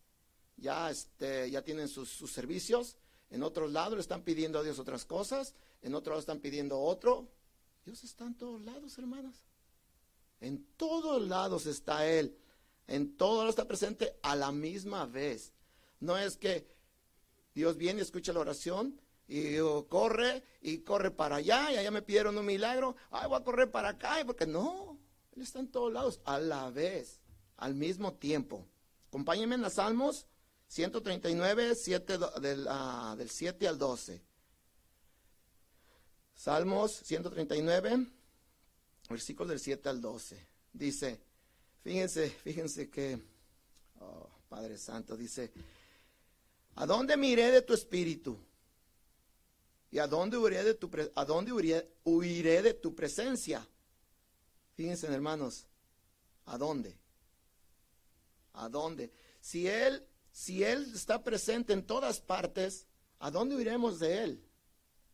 [0.56, 2.96] Ya, este, ya tienen sus, servicios.
[3.30, 5.54] En otros lados le están pidiendo a Dios otras cosas.
[5.82, 7.28] En otros lados están pidiendo otro.
[7.84, 9.36] Dios está en todos lados, hermanos.
[10.40, 12.36] En todos lados está Él.
[12.86, 15.52] En todos lados está presente a la misma vez.
[16.00, 16.77] No es que
[17.58, 22.38] Dios viene, escucha la oración y corre y corre para allá y allá me pidieron
[22.38, 22.94] un milagro.
[23.10, 24.96] Ay, voy a correr para acá porque no,
[25.32, 27.20] Él está en todos lados a la vez,
[27.56, 28.64] al mismo tiempo.
[29.08, 30.28] Acompáñenme en los Salmos
[30.68, 32.68] 139, 7, del,
[33.16, 34.22] del 7 al 12.
[36.36, 38.06] Salmos 139,
[39.10, 40.46] versículos del 7 al 12.
[40.72, 41.20] Dice,
[41.82, 43.20] Fíjense, fíjense que,
[43.98, 45.50] oh, Padre Santo, dice,
[46.78, 48.38] ¿a dónde miré de tu espíritu?
[49.90, 51.52] ¿Y a dónde huiré de tu, a dónde
[52.04, 53.66] huiré de tu presencia?
[54.74, 55.66] Fíjense, hermanos,
[56.46, 56.96] ¿a dónde?
[58.52, 59.10] ¿A dónde?
[59.40, 62.86] Si Él, si Él está presente en todas partes,
[63.18, 64.44] ¿a dónde huiremos de Él?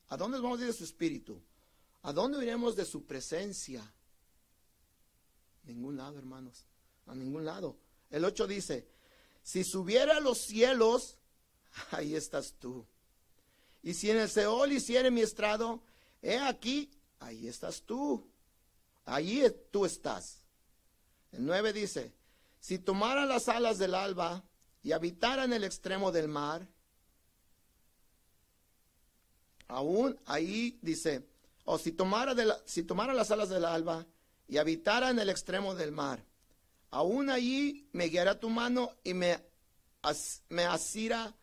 [0.09, 1.41] ¿A dónde vamos a ir de su espíritu?
[2.03, 3.91] ¿A dónde iremos de su presencia?
[5.63, 6.67] Ningún lado, hermanos.
[7.07, 7.79] A ningún lado.
[8.11, 8.87] El 8 dice,
[9.43, 11.17] si subiera a los cielos,
[11.91, 12.87] ahí estás tú.
[13.83, 15.83] Y si en el Seol hiciere mi estrado,
[16.23, 18.27] he aquí, ahí estás tú.
[19.05, 20.43] Allí tú estás.
[21.33, 22.13] El 9 dice,
[22.61, 24.43] si tomara las alas del alba
[24.83, 26.67] y habitara en el extremo del mar,
[29.69, 31.27] aún ahí dice,
[31.65, 34.07] o si tomara, de si tomara las alas del alba
[34.49, 36.25] y habitara en el extremo del mar,
[36.91, 39.43] aún allí me guiará tu mano y me,
[40.49, 41.35] me asirá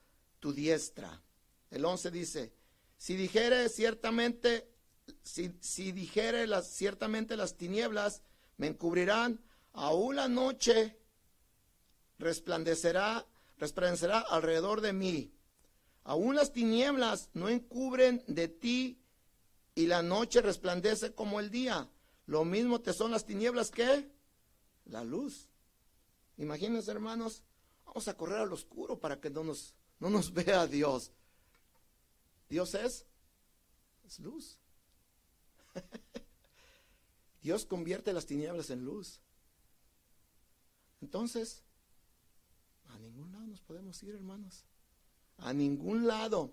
[0.42, 1.24] tu diestra.
[1.70, 2.54] El 11 dice,
[2.98, 4.68] si dijere ciertamente,
[5.24, 8.24] si, dijere ciertamente las tinieblas
[8.58, 9.40] me encubrirán,
[9.72, 10.98] aún la noche
[12.20, 13.26] resplandecerá,
[13.58, 15.34] resplandecerá alrededor de mí.
[16.04, 19.00] Aún las tinieblas no encubren de ti
[19.76, 21.90] y la noche resplandece como el día.
[22.26, 24.12] Lo mismo te son las tinieblas que
[24.86, 25.48] la luz.
[26.38, 27.44] Imagínense, hermanos,
[27.86, 31.12] vamos a correr al oscuro para que no nos, no nos vea Dios.
[32.50, 33.06] Dios es,
[34.20, 34.58] luz.
[37.42, 39.22] Dios convierte las tinieblas en luz.
[41.00, 41.64] Entonces,
[42.90, 44.66] a ningún lado nos podemos ir, hermanos.
[45.38, 46.52] A ningún lado.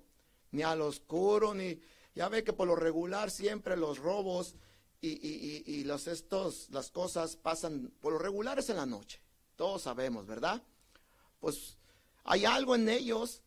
[0.53, 1.81] Ni al oscuro, ni...
[2.15, 4.55] Ya ve que por lo regular siempre los robos
[5.01, 9.21] y, y, y, los estos, las cosas pasan, por lo regular es en la noche.
[9.57, 10.63] Todos sabemos, ¿verdad?
[11.39, 11.78] Pues
[12.31, 13.43] hay algo en ellos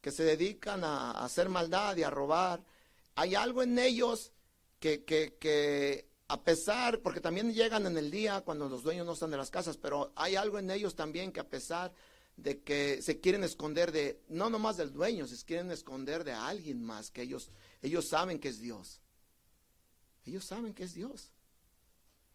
[0.00, 2.64] que se dedican a, hacer maldad y a robar.
[3.14, 4.32] Hay algo en ellos
[4.80, 9.12] que, que, que a pesar, porque también llegan en el día cuando los dueños no
[9.12, 11.92] están de las casas, pero hay algo en ellos también que a pesar
[12.36, 16.82] de que se quieren esconder de, no nomás del dueño, se quieren esconder de alguien
[16.82, 17.50] más, que ellos,
[17.82, 19.00] ellos saben que es Dios.
[20.24, 21.30] Ellos saben que es Dios.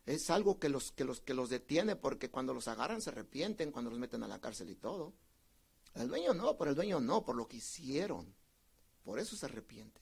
[0.05, 3.73] Es algo que los, que, los, que los detiene porque cuando los agarran se arrepienten,
[3.73, 5.13] cuando los meten a la cárcel y todo.
[5.95, 8.33] El dueño no, por el dueño no, por lo que hicieron.
[9.03, 10.01] Por eso se arrepienten.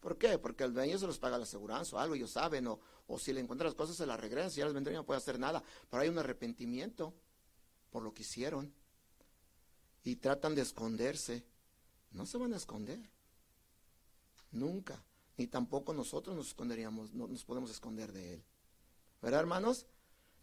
[0.00, 0.38] ¿Por qué?
[0.38, 3.32] Porque el dueño se los paga la aseguranza o algo, ellos saben, o, o si
[3.32, 5.62] le encuentran las cosas se las regresan, si ya les vendría no puede hacer nada.
[5.90, 7.14] Pero hay un arrepentimiento
[7.90, 8.72] por lo que hicieron.
[10.02, 11.44] Y tratan de esconderse.
[12.12, 13.10] No se van a esconder.
[14.52, 15.04] Nunca.
[15.36, 18.44] Ni tampoco nosotros nos esconderíamos, no nos podemos esconder de él.
[19.22, 19.86] ¿Verdad, hermanos?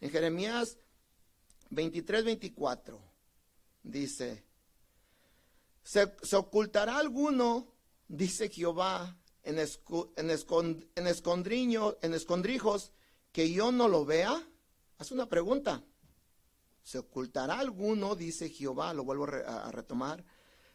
[0.00, 0.78] En Jeremías
[1.70, 3.00] 23, 24
[3.82, 4.44] dice,
[5.88, 7.66] se, ocultará alguno,
[8.08, 12.92] dice Jehová, en, escondriño, en escondrijos,
[13.32, 14.46] que yo no lo vea?
[14.98, 15.82] Haz una pregunta.
[16.82, 20.22] ¿Se ocultará alguno, dice Jehová, lo vuelvo a, retomar,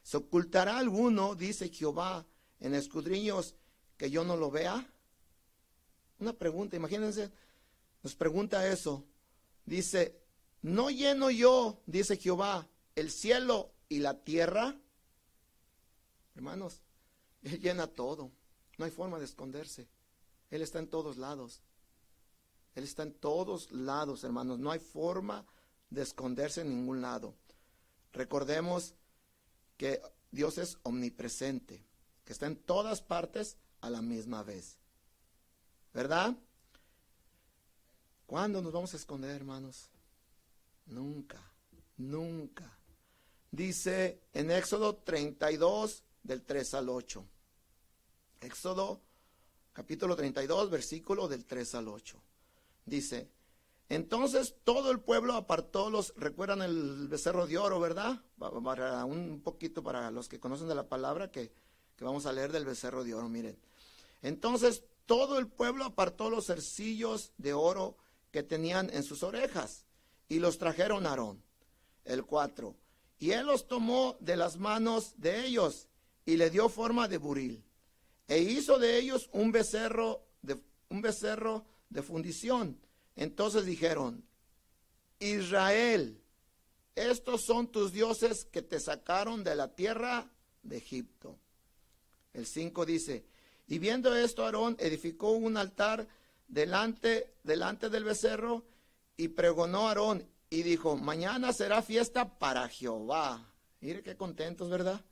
[0.02, 2.26] ¿se ocultará alguno, dice Jehová,
[2.60, 3.54] en escudriños
[3.98, 4.92] que yo no lo vea?
[6.18, 7.32] Una pregunta, imagínense,
[8.02, 9.06] nos pregunta eso.
[9.64, 10.20] Dice,
[10.64, 14.80] ¿no lleno yo, dice Jehová, el cielo y la tierra?
[16.36, 16.82] Hermanos,
[17.42, 18.32] Él llena todo.
[18.78, 19.88] No hay forma de esconderse.
[20.50, 21.62] Él está en todos lados.
[22.76, 24.60] Él está en todos lados, hermanos.
[24.60, 25.46] No hay forma
[25.90, 27.36] de esconderse en ningún lado.
[28.14, 28.96] Recordemos
[29.78, 31.86] que Dios es omnipresente,
[32.26, 34.78] que está en todas partes a la misma vez.
[35.94, 36.36] ¿Verdad?
[38.26, 39.90] ¿Cuándo nos vamos a esconder, hermanos?
[40.88, 41.40] Nunca,
[41.98, 42.72] nunca.
[43.52, 47.26] Dice en Éxodo 32, del 3 al 8.
[48.42, 49.02] Éxodo
[49.74, 52.22] capítulo 32, versículo del 3 al 8.
[52.86, 53.30] Dice,
[53.90, 58.22] entonces todo el pueblo apartó los, recuerdan el becerro de oro, ¿verdad?
[58.38, 61.52] Para un poquito para los que conocen de la palabra que,
[61.96, 63.58] que vamos a leer del becerro de oro, miren.
[64.22, 67.98] Entonces todo el pueblo apartó los cercillos de oro
[68.32, 69.86] que tenían en sus orejas
[70.30, 71.44] y los trajeron a Aarón.
[72.06, 72.76] El 4.
[73.20, 75.88] Y él los tomó de las manos de ellos
[76.26, 77.64] y le dio forma de buril
[78.28, 80.58] e hizo de ellos un becerro de,
[80.90, 82.80] un becerro de fundición.
[83.16, 84.24] Entonces dijeron,
[85.20, 86.22] Israel,
[86.96, 90.32] estos son tus dioses que te sacaron de la tierra
[90.64, 91.38] de Egipto.
[92.34, 93.26] El 5 dice,
[93.68, 96.08] y viendo esto Aarón edificó un altar
[96.48, 98.66] delante, delante del becerro
[99.16, 103.54] y pregonó Aarón y dijo, mañana será fiesta para Jehová.
[103.80, 105.04] Mire qué contentos, ¿verdad?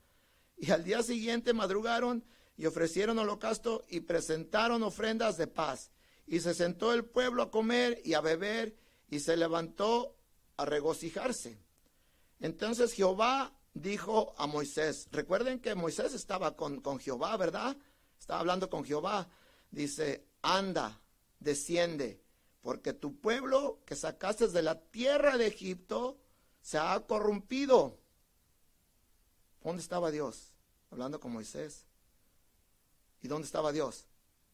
[0.62, 2.24] Y al día siguiente madrugaron
[2.56, 5.90] y ofrecieron holocausto y presentaron ofrendas de paz.
[6.24, 8.76] Y se sentó el pueblo a comer y a beber
[9.08, 10.16] y se levantó
[10.56, 11.58] a regocijarse.
[12.38, 17.76] Entonces Jehová dijo a Moisés, recuerden que Moisés estaba con, con Jehová, ¿verdad?
[18.16, 19.28] Estaba hablando con Jehová.
[19.72, 21.02] Dice, anda,
[21.40, 22.22] desciende,
[22.60, 26.20] porque tu pueblo que sacaste de la tierra de Egipto
[26.60, 27.98] se ha corrompido.
[29.64, 30.51] ¿Dónde estaba Dios?
[30.92, 31.86] Hablando con Moisés.
[33.22, 34.04] ¿Y dónde estaba Dios?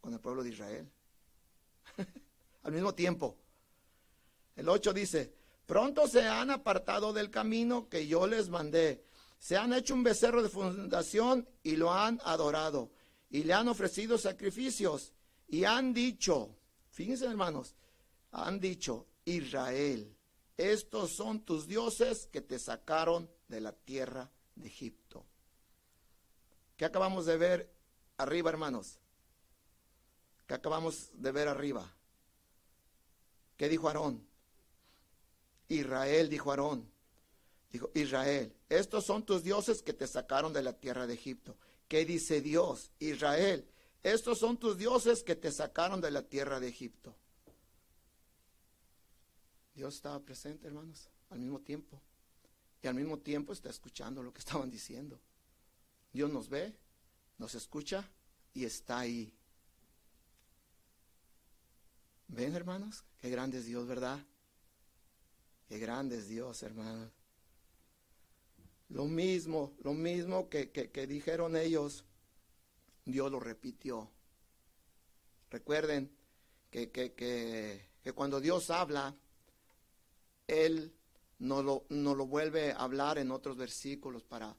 [0.00, 0.88] Con el pueblo de Israel.
[2.62, 3.36] Al mismo tiempo.
[4.54, 5.34] El 8 dice,
[5.66, 9.04] pronto se han apartado del camino que yo les mandé.
[9.40, 12.92] Se han hecho un becerro de fundación y lo han adorado.
[13.30, 15.12] Y le han ofrecido sacrificios.
[15.48, 16.54] Y han dicho,
[16.90, 17.74] fíjense hermanos,
[18.30, 20.16] han dicho, Israel,
[20.56, 25.26] estos son tus dioses que te sacaron de la tierra de Egipto.
[26.78, 27.68] ¿Qué acabamos de ver
[28.18, 29.00] arriba, hermanos?
[30.46, 31.92] ¿Qué acabamos de ver arriba?
[33.56, 34.24] ¿Qué dijo Aarón?
[35.66, 36.88] Israel, dijo Aarón.
[37.72, 41.58] Dijo, Israel, estos son tus dioses que te sacaron de la tierra de Egipto.
[41.88, 42.92] ¿Qué dice Dios?
[43.00, 43.68] Israel,
[44.04, 47.16] estos son tus dioses que te sacaron de la tierra de Egipto.
[49.74, 52.00] Dios estaba presente, hermanos, al mismo tiempo.
[52.80, 55.20] Y al mismo tiempo está escuchando lo que estaban diciendo.
[56.12, 56.74] Dios nos ve,
[57.38, 58.08] nos escucha
[58.54, 59.32] y está ahí.
[62.28, 63.04] ¿Ven, hermanos?
[63.18, 64.18] Qué grande es Dios, ¿verdad?
[65.68, 67.10] Qué grande es Dios, hermanos.
[68.90, 72.04] Lo mismo, lo mismo que, que, dijeron ellos,
[73.04, 74.10] Dios lo repitió.
[75.50, 76.10] Recuerden
[76.70, 79.14] que, que, que, cuando Dios habla,
[80.46, 80.94] Él
[81.38, 84.56] no lo, no lo vuelve a hablar en otros versículos para,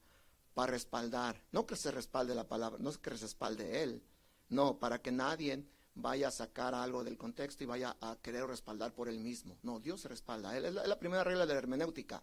[0.60, 1.42] para respaldar.
[1.54, 4.04] No que se respalde la palabra, no que se respalde Él.
[4.50, 5.64] No, para que nadie
[5.96, 9.58] vaya a sacar algo del contexto y vaya a querer respaldar por él mismo.
[9.64, 10.58] No, Dios se respalda.
[10.58, 12.22] Es la, es la primera regla de la hermenéutica,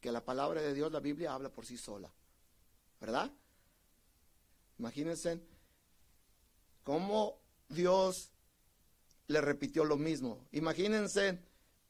[0.00, 2.12] que la palabra de Dios, la Biblia, habla por sí sola.
[3.00, 3.32] ¿Verdad?
[4.78, 5.40] Imagínense
[6.84, 8.30] cómo Dios
[9.26, 10.46] le repitió lo mismo.
[10.52, 11.40] Imagínense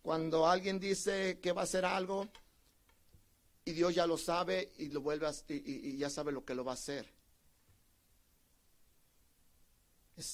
[0.00, 2.26] cuando alguien dice que va a hacer algo
[3.64, 6.72] y Dios ya lo sabe y lo vuelve y ya sabe lo que lo va
[6.72, 7.12] a hacer.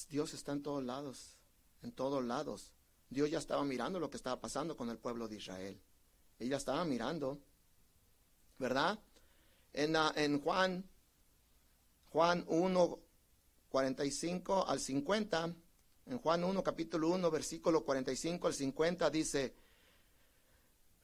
[0.09, 1.37] Dios está en todos lados,
[1.83, 2.73] en todos lados.
[3.09, 5.81] Dios ya estaba mirando lo que estaba pasando con el pueblo de Israel.
[6.39, 7.41] Ella estaba mirando,
[8.59, 8.99] ¿verdad?
[9.73, 10.89] En, en Juan,
[12.11, 12.99] Juan 1,
[13.69, 15.55] 45 al 50,
[16.07, 19.55] en Juan 1, capítulo 1, versículo 45 al 50, dice,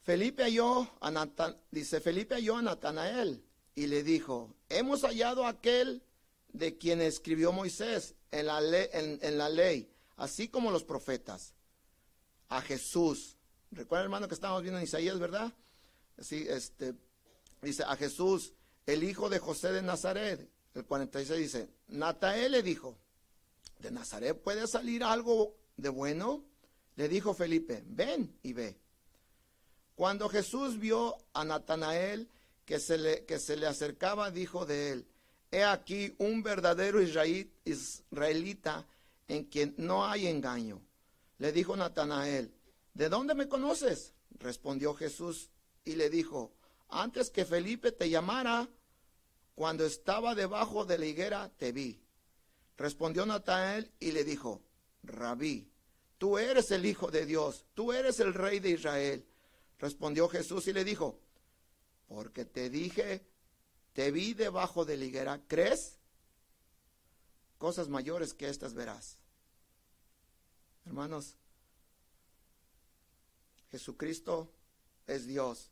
[0.06, 1.26] Felipe halló a
[1.72, 3.42] dice, Felipe halló a Natanael
[3.74, 6.00] y le dijo, hemos hallado aquel
[6.52, 11.54] de quien escribió Moisés en la, ley, en, la ley, así como los profetas,
[12.48, 13.36] a Jesús.
[13.72, 15.52] Recuerda, hermano, que estamos viendo en Isaías, ¿verdad?
[16.20, 16.94] Sí, este,
[17.60, 18.52] dice, a Jesús,
[18.86, 20.48] el hijo de José de Nazaret.
[20.74, 22.96] El 46 dice, Natael le dijo,
[23.80, 26.44] ¿de Nazaret puede salir algo de bueno?
[26.94, 28.85] Le dijo Felipe, ven y ve.
[29.96, 32.28] Cuando Jesús vio a Natanael
[32.64, 35.06] que se le, que se le acercaba, dijo de él,
[35.50, 38.86] He aquí un verdadero israelita
[39.26, 40.82] en quien no hay engaño.
[41.38, 42.52] Le dijo Natanael,
[42.94, 44.12] ¿de dónde me conoces?
[44.38, 45.50] Respondió Jesús
[45.84, 46.52] y le dijo,
[46.88, 48.68] antes que Felipe te llamara,
[49.54, 52.00] cuando estaba debajo de la higuera, te vi.
[52.76, 54.62] Respondió Natanael y le dijo,
[55.02, 55.70] Rabí,
[56.18, 59.24] tú eres el Hijo de Dios, tú eres el Rey de Israel.
[59.78, 61.18] Respondió Jesús y le dijo,
[62.08, 63.24] porque te dije
[63.96, 65.96] te vi debajo de la higuera, ¿crees?
[67.56, 69.16] Cosas mayores que estas verás.
[70.84, 71.34] Hermanos,
[73.70, 74.52] Jesucristo
[75.06, 75.70] es Dios.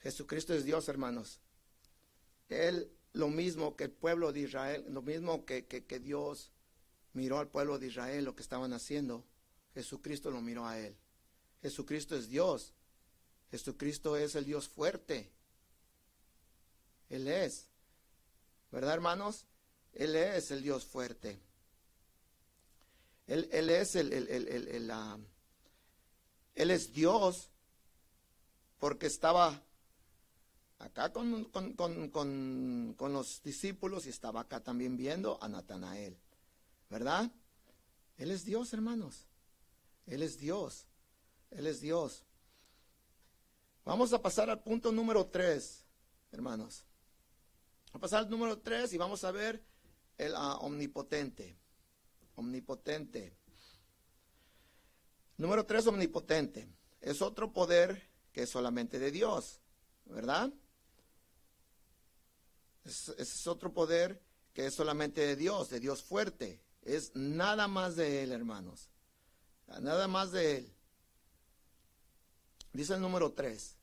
[0.00, 1.38] Jesucristo es Dios, hermanos.
[2.48, 6.50] Él, lo mismo que el pueblo de Israel, lo mismo que, que, que Dios
[7.12, 9.24] miró al pueblo de Israel, lo que estaban haciendo,
[9.76, 10.96] Jesucristo lo miró a él.
[11.60, 12.72] Jesucristo es Dios.
[13.50, 15.30] Jesucristo es el Dios fuerte.
[17.10, 17.66] Él es.
[18.72, 19.44] ¿Verdad, hermanos?
[19.92, 21.38] Él es el Dios fuerte.
[23.26, 24.90] Él, es el, el,
[26.54, 27.50] Él es Dios
[28.78, 29.62] porque estaba
[30.78, 36.16] acá con, con, los discípulos y estaba acá también viendo a Natanael.
[36.88, 37.30] ¿Verdad?
[38.16, 39.26] Él es Dios, hermanos.
[40.06, 40.86] Él es Dios.
[41.50, 42.24] Él es Dios.
[43.84, 45.84] Vamos a pasar al punto número 3,
[46.32, 46.84] hermanos.
[47.86, 49.62] Vamos a pasar al número 3 y vamos a ver
[50.18, 51.56] el ah, omnipotente.
[52.34, 53.36] Omnipotente.
[55.36, 56.68] Número 3, omnipotente.
[57.00, 59.60] Es otro poder que es solamente de Dios,
[60.06, 60.52] ¿verdad?
[62.84, 64.20] Es, es otro poder
[64.52, 66.60] que es solamente de Dios, de Dios fuerte.
[66.82, 68.90] Es nada más de Él, hermanos.
[69.66, 70.72] Nada más de Él.
[72.72, 73.76] Dice el número 3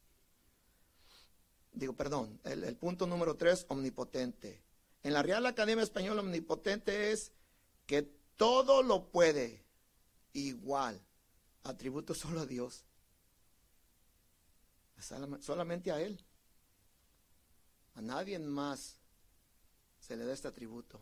[1.74, 4.62] digo, perdón, el, punto número tres, omnipotente.
[5.04, 7.32] En la Real Academia Española, omnipotente es
[7.86, 8.04] que
[8.38, 9.64] todo lo puede
[10.34, 11.02] igual.
[11.64, 12.84] Atributo solo a Dios.
[15.42, 16.20] Solamente a Él.
[17.96, 18.98] A nadie más
[20.00, 21.02] se le da este atributo.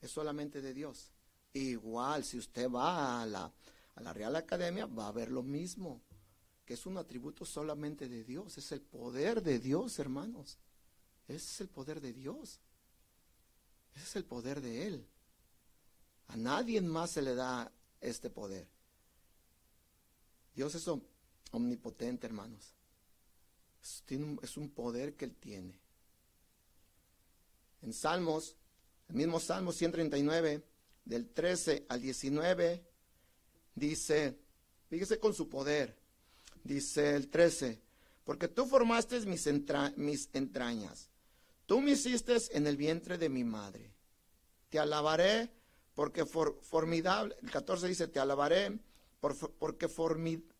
[0.00, 1.10] Es solamente de Dios.
[1.58, 3.52] Igual, si usted va a la,
[3.96, 6.00] a la Real Academia, va a ver lo mismo
[6.64, 10.58] que es un atributo solamente de Dios, es el poder de Dios, hermanos.
[11.26, 12.60] Ese es el poder de Dios.
[13.94, 15.08] Ese es el poder de Él.
[16.26, 18.68] A nadie más se le da este poder.
[20.54, 20.86] Dios es
[21.52, 22.74] omnipotente, hermanos.
[24.42, 25.80] Es un poder que Él tiene.
[27.80, 28.56] En Salmos,
[29.08, 30.62] el mismo Salmo 139,
[31.08, 32.84] del 13 al 19,
[33.74, 34.38] dice,
[34.90, 35.96] fíjese con su poder,
[36.62, 37.80] dice el 13,
[38.24, 41.08] porque tú formaste mis, entrañas,
[41.64, 43.90] tú me hiciste en el vientre de mi madre.
[44.68, 45.50] Te alabaré
[45.94, 48.78] porque formidable, el 14 dice, te alabaré
[49.18, 49.88] porque,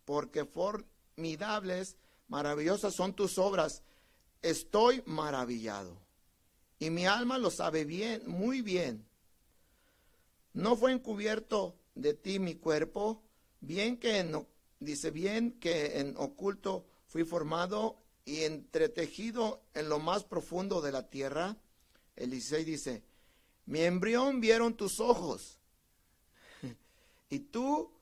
[0.07, 1.97] porque formidables,
[2.27, 3.83] maravillosas son tus obras.
[4.41, 6.01] Estoy maravillado.
[6.79, 9.08] Y mi alma lo sabe bien, muy bien.
[10.59, 13.23] No fue encubierto de ti mi cuerpo,
[13.61, 14.49] bien que no
[14.81, 21.09] dice bien que en oculto fui formado y entretejido en lo más profundo de la
[21.09, 21.57] tierra.
[22.17, 23.05] El 16 dice,
[23.67, 25.61] mi embrión vieron tus ojos.
[27.31, 27.93] y tú,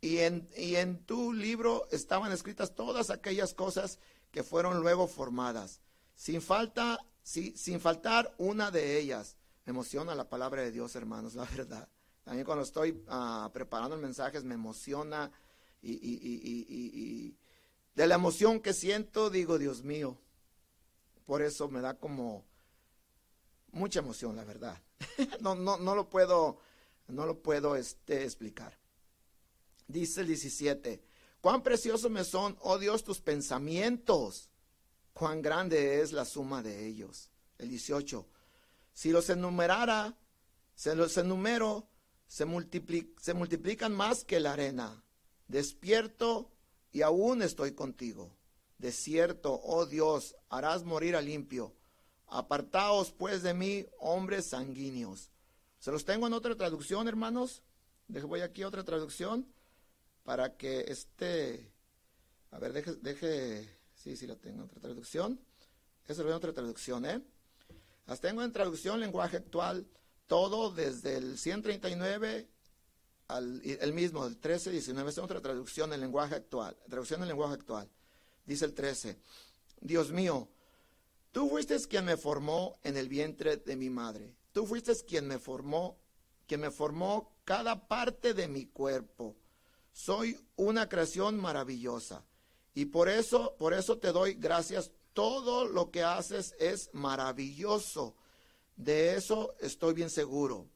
[0.00, 3.98] y en, y en tu libro estaban escritas todas aquellas cosas
[4.30, 5.82] que fueron luego formadas,
[6.14, 9.36] sin falta, sin faltar una de ellas.
[9.64, 11.88] Me emociona la palabra de Dios, hermanos, la verdad.
[12.24, 15.30] También cuando estoy ah, preparando mensajes me emociona
[15.82, 17.36] y,
[17.94, 20.16] de la emoción que siento digo, Dios mío,
[21.26, 22.44] por eso me da como
[23.72, 24.80] mucha emoción, la verdad.
[25.40, 26.58] no, no, no lo puedo,
[27.08, 28.78] no lo puedo este, explicar.
[29.88, 31.02] Dice el 17,
[31.40, 34.48] cuán preciosos me son, oh Dios, tus pensamientos,
[35.12, 37.30] cuán grande es la suma de ellos.
[37.58, 38.26] El 18,
[38.92, 40.16] si los enumerara,
[40.74, 41.88] se los enumero,
[42.26, 42.46] se,
[43.20, 45.04] se multiplican más que la arena.
[45.48, 46.50] Despierto
[46.92, 48.36] y aún estoy contigo.
[48.78, 51.74] De cierto, oh Dios, harás morir al limpio.
[52.26, 55.30] Apartaos pues de mí, hombres sanguíneos.
[55.78, 57.62] Se los tengo en otra traducción, hermanos.
[58.08, 59.46] Voy aquí a otra traducción
[60.24, 61.72] para que este,
[62.50, 65.40] a ver, deje, deje, sí, sí la tengo en otra traducción.
[66.06, 67.22] Esa es otra traducción, ¿eh?
[68.06, 69.86] Las tengo en traducción lenguaje actual
[70.26, 72.48] todo desde el 139
[73.28, 77.54] al el mismo, el 13, 19, es otra traducción en lenguaje actual, traducción en lenguaje
[77.54, 77.88] actual.
[78.44, 79.18] Dice el 13,
[79.80, 80.48] Dios mío,
[81.30, 84.34] tú fuiste quien me formó en el vientre de mi madre.
[84.52, 85.98] Tú fuiste quien me formó,
[86.46, 89.36] quien me formó cada parte de mi cuerpo.
[89.92, 92.24] Soy una creación maravillosa.
[92.74, 94.90] Y por eso, por eso te doy gracias.
[95.12, 98.14] Todo lo que haces es maravilloso.
[98.76, 100.66] De eso estoy bien seguro.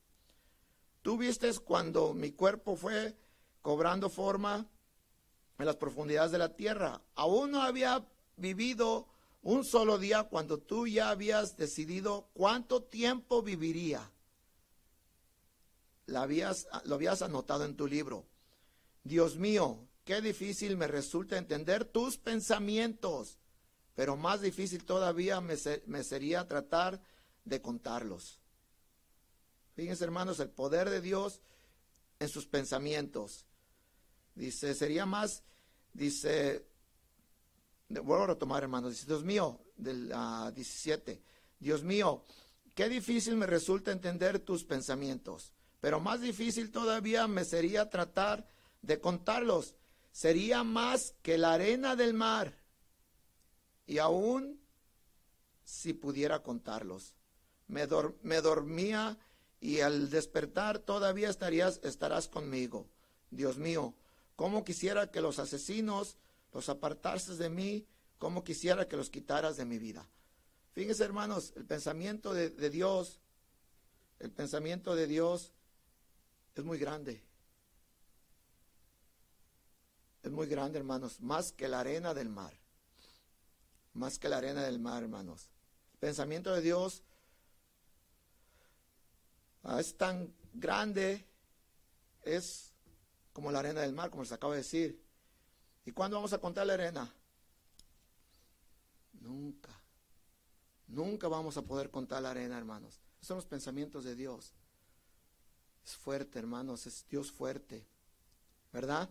[1.03, 3.17] Tú viste cuando mi cuerpo fue
[3.63, 4.67] cobrando forma
[5.59, 7.01] en las profundidades de la tierra.
[7.15, 8.05] Aún no había
[8.37, 9.07] vivido
[9.43, 14.11] un solo día cuando tú ya habías decidido cuánto tiempo viviría.
[16.07, 18.27] lo habías anotado en tu libro.
[19.05, 23.39] Dios mío, qué difícil me resulta entender tus pensamientos,
[23.97, 27.01] pero más difícil todavía me, me sería tratar
[27.45, 28.39] de contarlos.
[29.75, 31.41] Fíjense, hermanos, el poder de Dios
[32.21, 33.47] en sus pensamientos.
[34.35, 35.43] Dice, sería más,
[35.95, 36.67] dice,
[37.89, 40.13] vuelvo a retomar, hermanos, dice, Dios mío, del
[40.55, 41.23] 17,
[41.59, 42.23] Dios mío,
[42.75, 48.47] qué difícil me resulta entender tus pensamientos, pero más difícil todavía me sería tratar
[48.83, 49.75] de contarlos.
[50.13, 52.59] Sería más que la arena del mar,
[53.87, 54.61] y aún
[55.65, 57.15] si pudiera contarlos
[57.69, 57.87] me,
[58.41, 59.19] dormía
[59.61, 62.89] y al despertar todavía estarías, estarás conmigo.
[63.31, 63.95] Dios mío,
[64.37, 66.17] cómo quisiera que los asesinos
[66.53, 67.87] los apartases de mí,
[68.19, 70.09] cómo quisiera que los quitaras de mi vida.
[70.73, 73.21] Fíjense, hermanos, el pensamiento de, de Dios,
[74.21, 75.53] el pensamiento de Dios
[76.55, 77.23] es muy grande.
[80.23, 82.55] Es muy grande, hermanos, más que la arena del mar.
[83.97, 85.49] Más que la arena del mar, hermanos.
[85.95, 87.03] El pensamiento de Dios
[89.63, 91.27] ah, es tan grande,
[92.23, 92.73] es
[93.33, 95.03] como la arena del mar, como les acabo de decir.
[95.87, 97.11] ¿Y cuándo vamos a contar la arena?
[99.15, 99.71] Nunca.
[100.89, 103.01] Nunca vamos a poder contar la arena, hermanos.
[103.23, 104.53] Son los pensamientos de Dios.
[105.87, 107.87] Es fuerte, hermanos, es Dios fuerte.
[108.75, 109.09] ¿Verdad?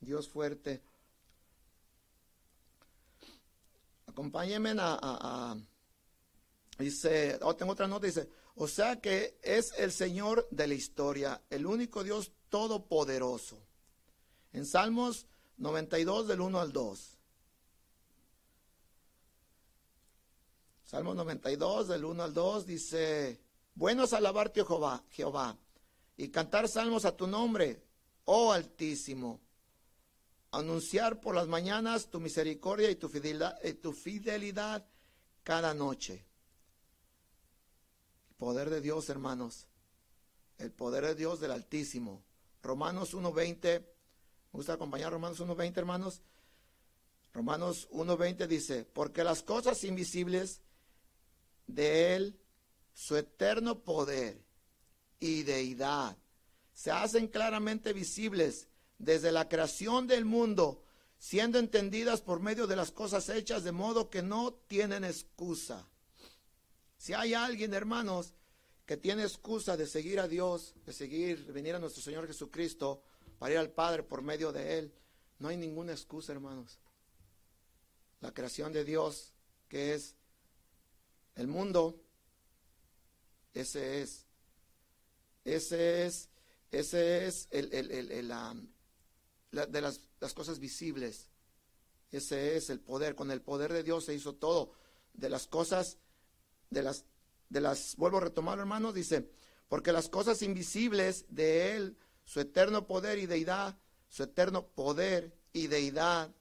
[0.00, 0.82] Dios fuerte.
[4.16, 5.54] Acompáñenme a,
[6.78, 11.42] dice, oh, tengo otra nota, dice, o sea que es el Señor de la historia,
[11.50, 13.58] el único Dios todopoderoso.
[14.54, 15.26] En Salmos
[15.58, 17.18] 92 del 1 al 2.
[20.86, 23.38] Salmos 92 del 1 al 2 dice,
[23.74, 25.58] bueno es alabarte, Jehová, Jehová,
[26.16, 27.82] y cantar salmos a tu nombre,
[28.24, 29.45] oh Altísimo
[30.50, 34.86] anunciar por las mañanas tu misericordia y tu fidelidad, y tu fidelidad
[35.42, 36.24] cada noche.
[38.30, 39.66] El poder de Dios, hermanos.
[40.58, 42.22] El poder de Dios del Altísimo.
[42.62, 43.80] Romanos 1.20.
[43.80, 43.86] Me
[44.52, 46.22] gusta acompañar Romanos 1.20, hermanos.
[47.32, 50.62] Romanos 1.20 dice, porque las cosas invisibles
[51.66, 52.40] de Él,
[52.94, 54.42] su eterno poder
[55.20, 56.16] y deidad,
[56.72, 58.68] se hacen claramente visibles
[58.98, 60.82] desde la creación del mundo,
[61.18, 65.88] siendo entendidas por medio de las cosas hechas, de modo que no tienen excusa.
[66.96, 68.34] Si hay alguien, hermanos,
[68.86, 73.02] que tiene excusa de seguir a Dios, de seguir, de venir a nuestro Señor Jesucristo,
[73.38, 74.92] para ir al Padre por medio de Él,
[75.38, 76.78] no hay ninguna excusa, hermanos.
[78.20, 79.34] La creación de Dios,
[79.68, 80.14] que es
[81.34, 82.00] el mundo,
[83.52, 84.24] ese es,
[85.44, 86.30] ese es,
[86.70, 88.32] ese es el, el, el,
[89.50, 90.00] de las,
[90.34, 91.28] cosas visibles.
[92.10, 93.14] Ese es el poder.
[93.14, 94.72] Con el poder de Dios se hizo todo.
[95.14, 95.98] De las cosas,
[96.70, 97.04] de las,
[97.48, 99.30] de las, vuelvo a retomar hermanos, dice,
[99.68, 103.78] porque las cosas invisibles de Él, su eterno poder y deidad,
[104.08, 106.34] su eterno poder y deidad,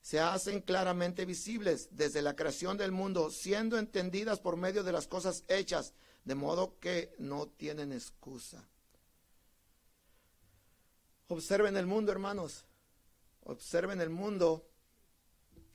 [0.00, 5.06] se hacen claramente visibles desde la creación del mundo, siendo entendidas por medio de las
[5.06, 5.92] cosas hechas,
[6.24, 8.66] de modo que no tienen excusa.
[11.28, 12.64] Observen el mundo, hermanos.
[13.44, 14.66] Observen el mundo.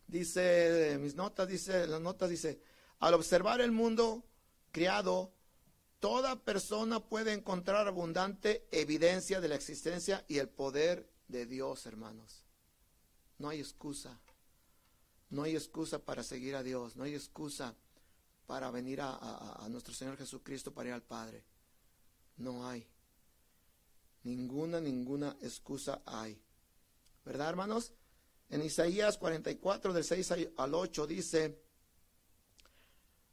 [0.08, 2.60] Dice, mis notas, dice, las notas dice,
[3.00, 4.24] al observar el mundo
[4.72, 5.32] criado,
[6.00, 12.44] toda persona puede encontrar abundante evidencia de la existencia y el poder de Dios, hermanos.
[13.38, 14.20] No hay excusa.
[15.30, 16.96] No hay excusa para seguir a Dios.
[16.96, 17.76] No hay excusa
[18.48, 19.18] para venir a,
[19.64, 21.44] a nuestro Señor Jesucristo para ir al Padre.
[22.38, 22.88] No hay.
[24.24, 26.40] Ninguna, ninguna excusa hay.
[27.26, 27.94] ¿Verdad, hermanos?
[28.50, 31.60] En Isaías 44, del 6 al 8 dice,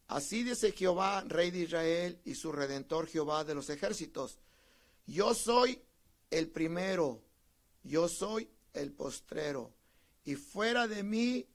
[0.09, 4.39] Así dice Jehová, Rey de Israel, y su Redentor Jehová de los ejércitos.
[5.07, 5.81] Yo soy
[6.31, 7.23] el primero,
[7.85, 9.73] yo soy el postrero,
[10.25, 11.47] y fuera de mí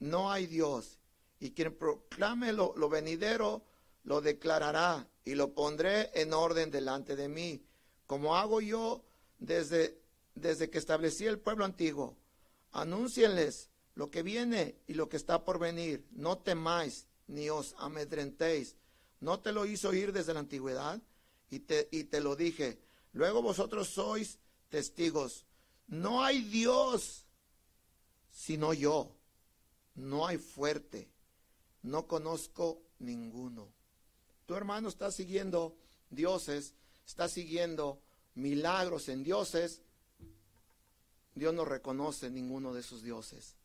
[0.00, 0.98] no hay Dios.
[1.40, 3.62] Y quien proclame lo, lo venidero,
[4.04, 7.62] lo declarará, y lo pondré en orden delante de mí
[8.06, 9.04] como hago yo
[9.38, 10.00] desde,
[10.34, 12.16] desde que establecí el pueblo antiguo.
[12.72, 16.06] Anúncienles lo que viene y lo que está por venir.
[16.10, 18.76] No temáis ni os amedrentéis.
[19.20, 21.00] ¿No te lo hizo oír desde la antigüedad?
[21.50, 22.78] Y te, y te lo dije.
[23.12, 24.38] Luego vosotros sois
[24.68, 25.46] testigos.
[25.86, 27.26] No hay Dios
[28.30, 29.10] sino yo.
[29.94, 31.08] No hay fuerte.
[31.82, 33.72] No conozco ninguno.
[34.44, 35.74] Tu hermano está siguiendo
[36.10, 36.74] dioses
[37.06, 38.00] está siguiendo
[38.34, 39.82] milagros en dioses,
[41.34, 43.56] Dios no reconoce ninguno de esos dioses.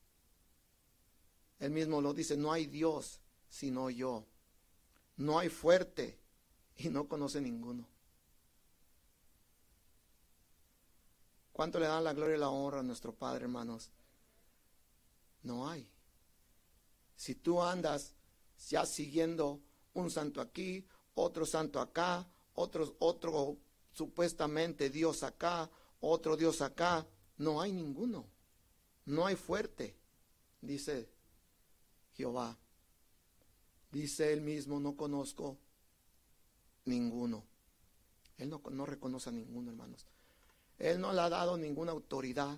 [1.60, 3.20] Él mismo lo dice, no hay Dios
[3.50, 4.26] sino yo.
[5.18, 6.20] No hay fuerte
[6.78, 7.88] y no conoce ninguno.
[11.52, 13.92] ¿Cuánto le dan la gloria y la honra a nuestro Padre, hermanos?
[15.44, 15.88] No hay.
[17.16, 18.16] Si tú andas
[18.70, 19.62] ya siguiendo
[19.94, 22.28] un santo aquí, otro santo acá,
[22.62, 23.57] otro, otro
[23.91, 27.05] supuestamente Dios acá, otro Dios acá.
[27.38, 28.26] No hay ninguno.
[29.05, 29.95] No hay fuerte,
[30.62, 31.09] dice
[32.14, 32.57] Jehová.
[33.91, 35.57] Dice él mismo, no conozco
[36.86, 37.43] ninguno.
[38.38, 40.05] Él no, no reconoce a ninguno, hermanos.
[40.78, 42.57] Él no le ha dado ninguna autoridad,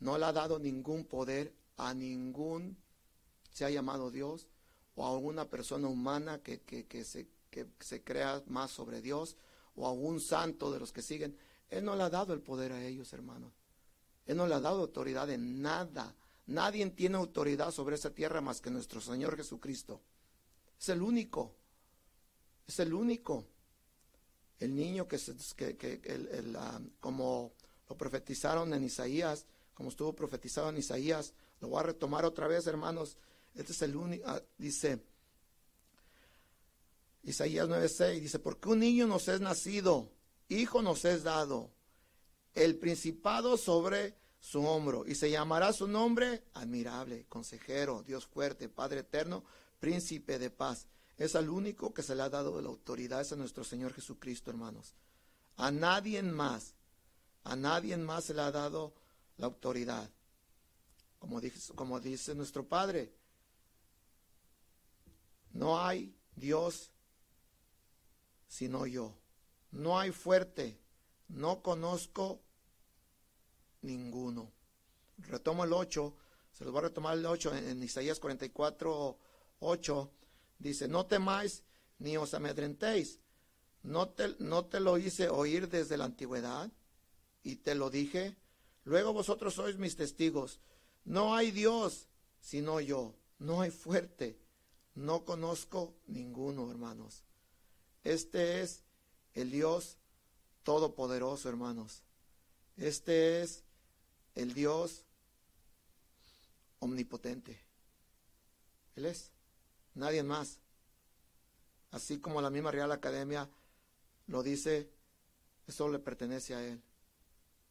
[0.00, 2.76] no le ha dado ningún poder a ningún,
[3.50, 4.46] se ha llamado Dios,
[4.94, 9.36] o a alguna persona humana que, que, se, que se crea más sobre Dios,
[9.76, 11.36] o a un santo de los que siguen.
[11.68, 13.52] Él no le ha dado el poder a ellos, hermanos.
[14.26, 16.14] Él no le ha dado autoridad en nada.
[16.46, 20.00] Nadie tiene autoridad sobre esa tierra más que nuestro Señor Jesucristo.
[20.78, 21.54] Es el único.
[22.66, 23.46] Es el único.
[24.58, 25.18] El niño que,
[25.56, 27.52] que, que el, ah, como
[27.88, 32.66] lo profetizaron en Isaías, como estuvo profetizado en Isaías, lo voy a retomar otra vez,
[32.66, 33.16] hermanos.
[33.54, 35.02] Este es el único, ah, dice
[37.24, 40.12] Isaías 9:6, dice, porque un niño nos es nacido,
[40.48, 41.72] hijo nos es dado,
[42.54, 49.00] el principado sobre su hombro, y se llamará su nombre admirable, consejero, Dios fuerte, Padre
[49.00, 49.42] eterno,
[49.80, 50.86] príncipe de paz.
[51.16, 54.50] Es al único que se le ha dado la autoridad, es a nuestro Señor Jesucristo,
[54.50, 54.94] hermanos.
[55.56, 56.74] A nadie más,
[57.42, 58.92] a nadie más se le ha dado
[59.38, 60.10] la autoridad.
[61.18, 63.14] Como dice, como dice nuestro Padre,
[65.52, 66.90] no hay Dios
[68.54, 69.18] sino yo.
[69.72, 70.78] No hay fuerte,
[71.26, 72.40] no conozco
[73.82, 74.52] ninguno.
[75.18, 76.16] Retomo el 8,
[76.52, 79.18] se los voy a retomar el 8 en, Isaías 44,
[79.58, 80.10] 8.
[80.60, 81.64] Dice, no temáis
[81.98, 83.18] ni os amedrentéis.
[83.82, 86.70] No te, no te lo hice oír desde la antigüedad
[87.42, 88.36] y te lo dije.
[88.84, 90.60] Luego vosotros sois mis testigos.
[91.04, 93.16] No hay Dios sino yo.
[93.40, 94.38] No hay fuerte.
[94.94, 97.23] No conozco ninguno, hermanos.
[98.04, 98.82] Este es
[99.34, 99.96] el Dios
[100.62, 102.02] todopoderoso, hermanos.
[102.76, 103.62] Este es
[104.34, 105.04] el Dios
[106.80, 107.58] omnipotente.
[108.96, 109.30] Él es,
[109.94, 110.58] nadie más.
[111.90, 113.48] Así como la misma Real Academia
[114.26, 114.90] lo dice,
[115.66, 116.82] eso le pertenece a Él.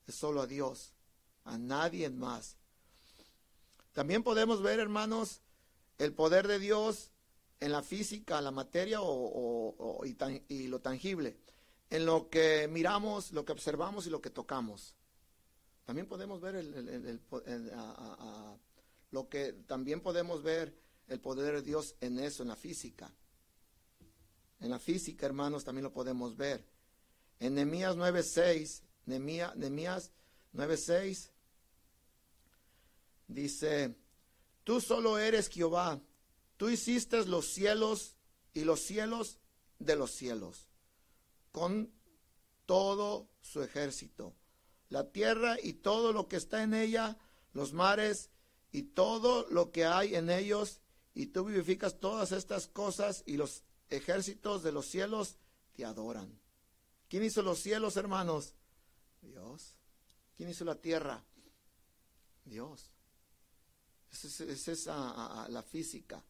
[0.07, 0.93] Es solo a Dios,
[1.45, 2.55] a nadie más.
[3.93, 5.41] También podemos ver, hermanos,
[5.99, 7.11] el poder de Dios
[7.59, 10.03] en la física, la materia o,
[10.47, 11.37] y, lo tangible,
[11.89, 14.95] en lo que miramos, lo que observamos y lo que tocamos.
[15.85, 17.21] También podemos ver el,
[19.11, 20.77] lo que también podemos ver
[21.07, 23.13] el poder de Dios en eso, en la física.
[24.59, 26.65] En la física, hermanos, también lo podemos ver.
[27.39, 30.11] En Nehemías 9:6, Nehemías
[30.53, 31.31] 9:6
[33.27, 33.95] dice,
[34.63, 36.01] tú solo eres Jehová,
[36.57, 38.15] tú hiciste los cielos
[38.53, 39.39] y los cielos
[39.79, 40.67] de los cielos,
[41.51, 41.91] con
[42.65, 44.35] todo su ejército
[44.93, 47.17] la tierra y todo lo que está en ella,
[47.53, 48.29] los mares
[48.71, 50.81] y todo lo que hay en ellos,
[51.15, 55.37] y tú vivificas todas estas cosas y los ejércitos de los cielos
[55.75, 56.39] te adoran.
[57.09, 58.53] ¿Quién hizo los cielos, hermanos?
[59.23, 59.77] Dios.
[60.37, 61.23] ¿Quién hizo la tierra?
[62.45, 62.91] Dios.
[64.11, 66.23] Esa es, la física.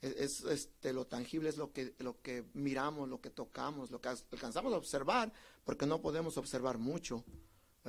[0.00, 4.08] Es, este, lo tangible es lo que, lo que miramos, lo que tocamos, lo que
[4.08, 5.32] alcanzamos a observar,
[5.64, 7.24] porque no podemos observar mucho.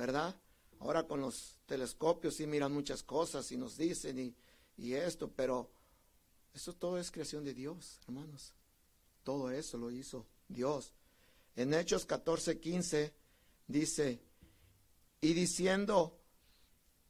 [0.00, 0.34] ¿verdad?
[0.78, 4.34] Ahora con los telescopios sí miran muchas cosas y nos dicen y,
[4.78, 5.70] y esto, pero
[6.54, 8.54] eso todo es creación de Dios, hermanos.
[9.22, 10.94] Todo eso lo hizo Dios.
[11.54, 13.12] En Hechos 14, 15
[13.66, 14.22] dice,
[15.20, 16.18] y diciendo,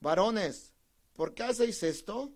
[0.00, 0.72] varones,
[1.14, 2.32] ¿por qué hacéis esto?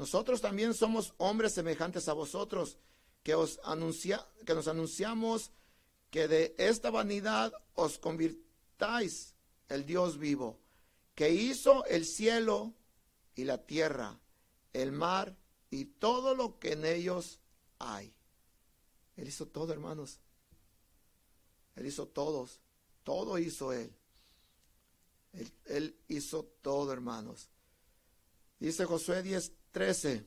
[0.00, 2.78] Nosotros también somos hombres semejantes a vosotros,
[3.22, 5.50] que, os anuncia, que nos anunciamos
[6.10, 9.34] que de esta vanidad os convirtáis
[9.68, 10.58] el Dios vivo,
[11.14, 12.72] que hizo el cielo
[13.34, 14.18] y la tierra,
[14.72, 15.36] el mar
[15.68, 17.38] y todo lo que en ellos
[17.78, 18.14] hay.
[19.18, 20.18] Él hizo todo, hermanos.
[21.76, 22.62] Él hizo todos.
[23.04, 23.92] Todo hizo Él.
[25.66, 27.50] Él, hizo todo, hermanos.
[28.58, 30.24] Dice Josué 10, 13.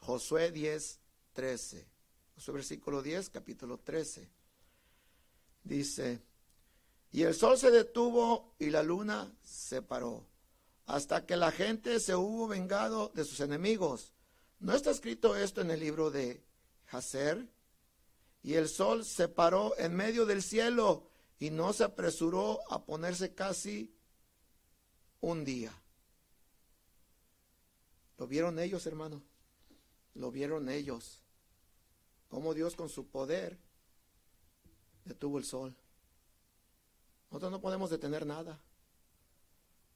[0.00, 1.00] Josué 10,
[1.32, 1.86] 13.
[2.34, 4.28] Josué versículo 10, capítulo 13.
[5.62, 6.22] Dice,
[7.10, 10.26] y el sol se detuvo y la luna se paró,
[10.86, 14.12] hasta que la gente se hubo vengado de sus enemigos.
[14.58, 16.44] ¿No está escrito esto en el libro de
[16.90, 17.48] Hazer?
[18.42, 23.34] Y el sol se paró en medio del cielo y no se apresuró a ponerse
[23.34, 23.94] casi
[25.20, 25.72] un día.
[28.18, 29.22] ¿Lo vieron ellos, hermano?
[30.14, 31.22] Lo vieron ellos.
[32.28, 33.58] Cómo Dios con su poder
[35.04, 35.74] detuvo el sol.
[37.30, 38.60] Nosotros no podemos detener nada.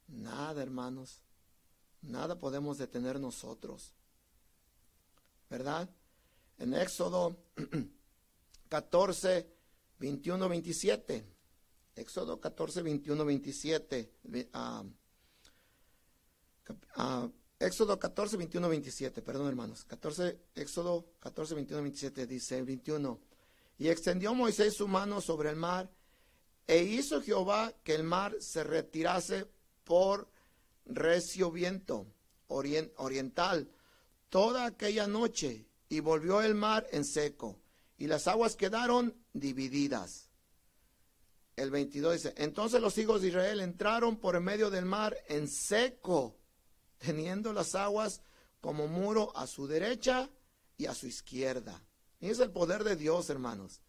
[0.07, 1.21] Nada, hermanos.
[2.01, 3.93] Nada podemos detener nosotros.
[5.49, 5.89] ¿Verdad?
[6.57, 7.37] En Éxodo
[8.69, 9.49] 14,
[9.99, 11.25] 21, 27.
[11.95, 14.11] Éxodo 14, 21, 27.
[17.69, 19.21] Éxodo 14, 21, 27.
[19.21, 19.85] Perdón, hermanos.
[19.85, 23.19] 14, Éxodo 14, 21, 27 dice 21.
[23.77, 25.89] Y extendió Moisés su mano sobre el mar
[26.65, 29.47] e hizo Jehová que el mar se retirase
[29.83, 30.29] por
[30.85, 32.07] recio viento
[32.47, 33.69] oriental
[34.29, 37.59] toda aquella noche y volvió el mar en seco
[37.97, 40.29] y las aguas quedaron divididas.
[41.55, 45.47] El 22 dice, entonces los hijos de Israel entraron por en medio del mar en
[45.47, 46.38] seco,
[46.99, 48.21] teniendo las aguas
[48.61, 50.29] como muro a su derecha
[50.77, 51.81] y a su izquierda.
[52.19, 53.81] Y es el poder de Dios, hermanos.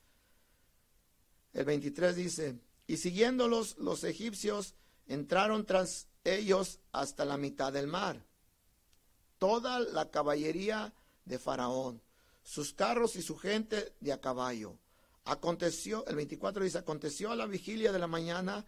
[1.52, 4.74] El 23 dice, y siguiéndolos los egipcios
[5.06, 8.24] entraron tras ellos hasta la mitad del mar.
[9.38, 10.92] Toda la caballería
[11.24, 12.02] de Faraón,
[12.42, 14.78] sus carros y su gente de a caballo.
[15.24, 18.64] Aconteció, el 24 dice, aconteció a la vigilia de la mañana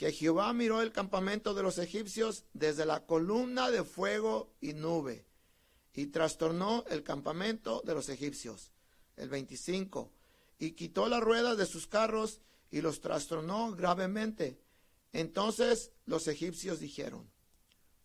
[0.00, 5.26] que Jehová miró el campamento de los egipcios desde la columna de fuego y nube
[5.92, 8.72] y trastornó el campamento de los egipcios.
[9.18, 10.10] El 25,
[10.58, 12.40] y quitó las ruedas de sus carros
[12.70, 14.58] y los trastornó gravemente.
[15.12, 17.30] Entonces los egipcios dijeron,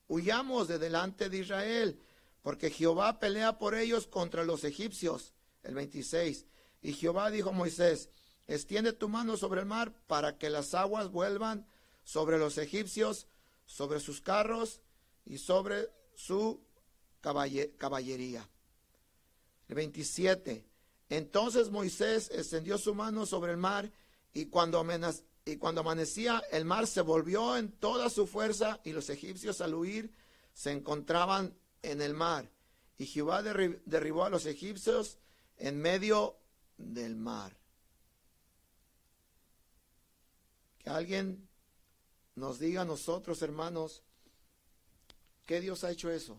[0.10, 2.02] huyamos de delante de Israel,
[2.42, 5.32] porque Jehová pelea por ellos contra los egipcios.
[5.64, 6.46] El 26.
[6.82, 8.10] Y Jehová dijo a Moisés,
[8.48, 11.66] extiende tu mano sobre el mar para que las aguas vuelvan
[12.06, 13.28] sobre los egipcios,
[13.66, 14.80] sobre sus carros
[15.26, 16.62] y sobre su
[17.20, 18.48] caballería.
[19.68, 20.64] El 27.
[21.10, 23.92] Entonces Moisés extendió su mano sobre el mar
[24.34, 24.86] y cuando,
[25.44, 29.74] y cuando amanecía el mar se volvió en toda su fuerza y los egipcios al
[29.74, 30.12] huir
[30.54, 32.50] se encontraban en el mar.
[32.98, 35.18] Y Jehová derribó a los egipcios
[35.58, 36.38] en medio
[36.78, 37.58] del mar.
[40.78, 41.50] Que alguien
[42.36, 44.04] nos diga a nosotros, hermanos,
[45.46, 46.38] ¿qué Dios ha hecho eso?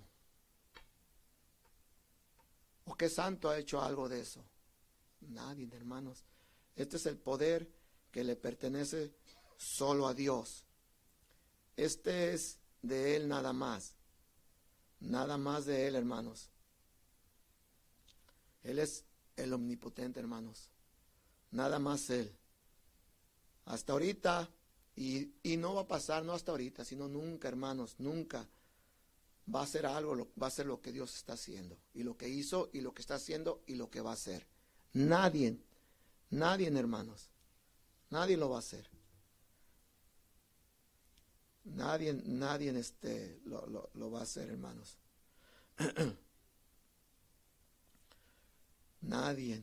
[2.84, 4.44] ¿O qué santo ha hecho algo de eso?
[5.20, 6.24] Nadie, hermanos.
[6.76, 7.68] Este es el poder
[8.12, 9.12] que le pertenece
[9.57, 10.64] solo a Dios.
[11.76, 13.94] Este es de Él nada más.
[15.01, 16.51] Nada más de Él, hermanos.
[18.62, 19.05] Él es
[19.36, 20.68] el omnipotente, hermanos.
[21.51, 22.34] Nada más Él.
[23.64, 24.49] Hasta ahorita,
[24.97, 28.49] y, no va a pasar, no hasta ahorita, sino nunca, hermanos, nunca
[29.55, 31.78] va a ser algo, va a ser lo que Dios está haciendo.
[31.92, 34.47] Y lo que hizo, y lo que está haciendo, y lo que va a hacer.
[34.94, 35.59] Nadie,
[36.30, 37.28] nadie, hermanos,
[38.09, 38.88] nadie lo va a hacer.
[41.64, 44.97] Nadie, nadie este, lo, lo va a hacer, hermanos.
[49.03, 49.62] nadie.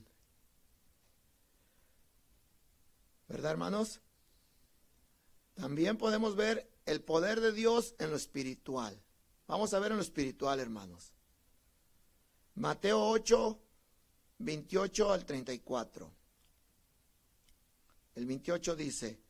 [3.28, 4.00] ¿Verdad, hermanos?
[5.64, 9.02] También podemos ver el poder de Dios en lo espiritual.
[9.48, 11.14] Vamos a ver en lo espiritual, hermanos.
[12.56, 13.62] Mateo 8,
[14.40, 16.12] 28 al 34.
[18.16, 19.22] El 28 dice,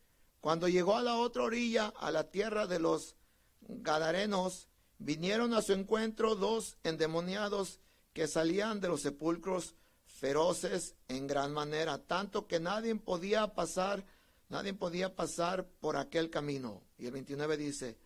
[0.41, 3.15] cuando llegó a la otra orilla, a la tierra de los
[3.61, 4.67] Gadarenos,
[4.97, 7.79] vinieron a su encuentro dos endemoniados
[8.11, 9.75] que salían de los sepulcros
[10.07, 14.03] feroces en gran manera, tanto que nadie podía pasar,
[14.50, 16.84] nadie podía pasar por aquel camino.
[16.98, 17.98] Y el 29 dice,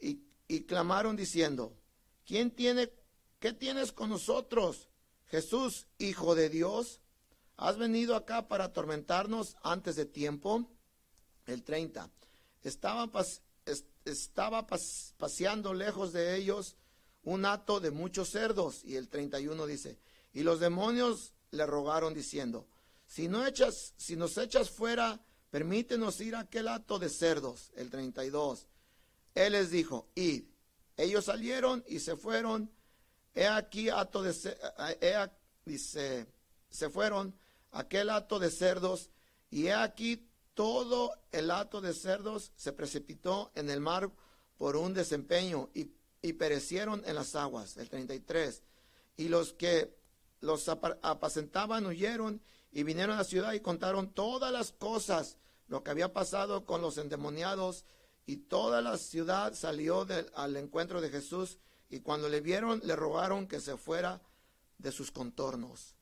[0.00, 1.76] y, y clamaron diciendo,
[2.26, 2.90] ¿quién tiene,
[3.38, 4.88] qué tienes con nosotros,
[5.26, 7.00] Jesús, Hijo de Dios?
[7.56, 10.70] ¿Has venido acá para atormentarnos antes de tiempo?
[11.46, 12.08] El 30.
[12.62, 13.10] Estaba,
[14.04, 16.76] estaba paseando lejos de ellos
[17.24, 18.84] un hato de muchos cerdos.
[18.84, 19.98] Y el 31 dice,
[20.32, 22.68] y los demonios le rogaron diciendo,
[23.08, 25.18] si, nos echas fuera,
[25.50, 27.72] permítenos ir a aquel hato de cerdos.
[27.74, 28.66] El 32.
[29.34, 30.44] Él les dijo, id.
[30.96, 32.70] Ellos salieron y se fueron.
[33.34, 34.34] He aquí hato de
[35.00, 35.14] he,
[35.64, 36.26] dice,
[36.68, 37.34] se fueron
[37.72, 39.10] aquel hato de cerdos,
[39.50, 44.10] y he aquí todo el hato de cerdos se precipitó en el mar
[44.56, 47.76] por un desempeño y, y perecieron en las aguas.
[47.76, 48.62] El 33.
[49.16, 49.96] Y los que
[50.40, 55.38] los apacentaban huyeron y vinieron a la ciudad y contaron todas las cosas,
[55.68, 57.84] lo que había pasado con los endemoniados,
[58.26, 61.58] y toda la ciudad salió al encuentro de Jesús,
[61.88, 64.20] y cuando le vieron le rogaron que se fuera
[64.76, 65.96] de sus contornos.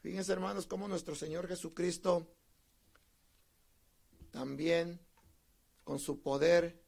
[0.00, 2.26] Fíjense hermanos cómo nuestro Señor Jesucristo
[4.30, 5.00] también
[5.84, 6.82] con su poder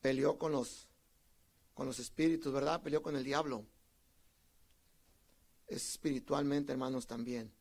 [0.00, 0.88] peleó con los
[1.74, 2.82] con los espíritus, ¿verdad?
[2.82, 3.66] Peleó con el diablo.
[5.68, 7.52] Espiritualmente, hermanos, también.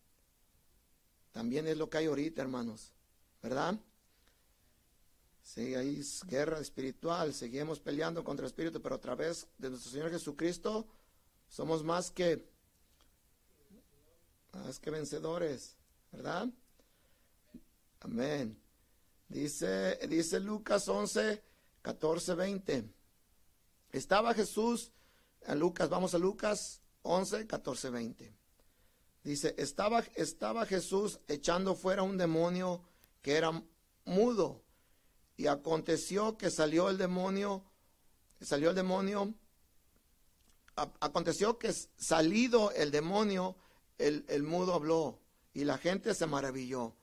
[1.31, 2.91] También es lo que hay ahorita, hermanos,
[3.41, 3.79] ¿verdad?
[5.43, 10.11] Sí, hay guerra espiritual, seguimos peleando contra el espíritu, pero a través de nuestro Señor
[10.11, 10.85] Jesucristo
[11.49, 12.49] somos más que
[14.53, 15.75] más que vencedores,
[16.11, 16.49] ¿verdad?
[18.01, 18.57] Amén.
[19.29, 21.41] Dice, dice Lucas 11,
[21.81, 22.89] 14, 20.
[23.93, 24.91] Estaba Jesús,
[25.45, 28.33] a Lucas, vamos a Lucas 11, 14, 20.
[29.23, 32.83] Dice, estaba, estaba Jesús echando fuera un demonio
[33.21, 33.63] que era
[34.05, 34.63] mudo.
[35.37, 37.63] Y aconteció que salió el demonio,
[38.41, 39.33] salió el demonio,
[40.75, 43.55] aconteció que salido el demonio,
[43.97, 45.19] el, mudo habló
[45.53, 46.95] y la gente se maravilló.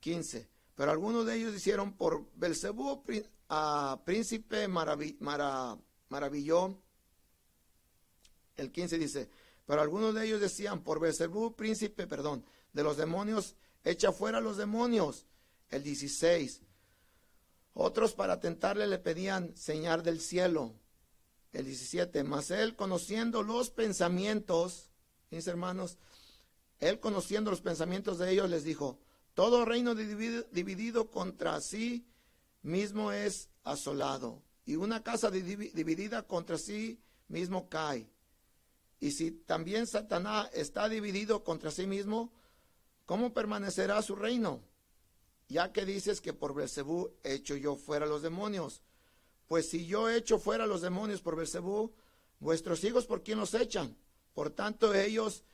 [0.00, 0.48] 15.
[0.74, 3.02] Pero algunos de ellos hicieron por Belcebú,
[3.48, 6.78] a príncipe maravilló.
[8.56, 9.28] El 15 dice,
[9.66, 14.56] pero algunos de ellos decían, por Belcebú, príncipe, perdón, de los demonios, echa fuera los
[14.56, 15.26] demonios.
[15.70, 16.62] El 16.
[17.72, 20.74] Otros para tentarle le pedían señal del cielo.
[21.52, 22.22] El 17.
[22.24, 24.90] Mas él conociendo los pensamientos,
[25.30, 25.98] mis hermanos,
[26.78, 28.98] él conociendo los pensamientos de ellos les dijo,
[29.34, 32.06] todo reino dividido, contra sí
[32.62, 38.08] mismo es asolado, y una casa dividida contra sí mismo cae.
[39.04, 42.32] Y si también Satanás está dividido contra sí mismo,
[43.04, 44.62] ¿cómo permanecerá su reino?
[45.46, 48.80] Ya que dices que por Belcebú echo yo fuera los demonios.
[49.46, 51.92] Pues si yo echo fuera los demonios por Belcebú,
[52.40, 53.94] vuestros hijos por quién los echan.
[54.32, 55.44] Por tanto, ellos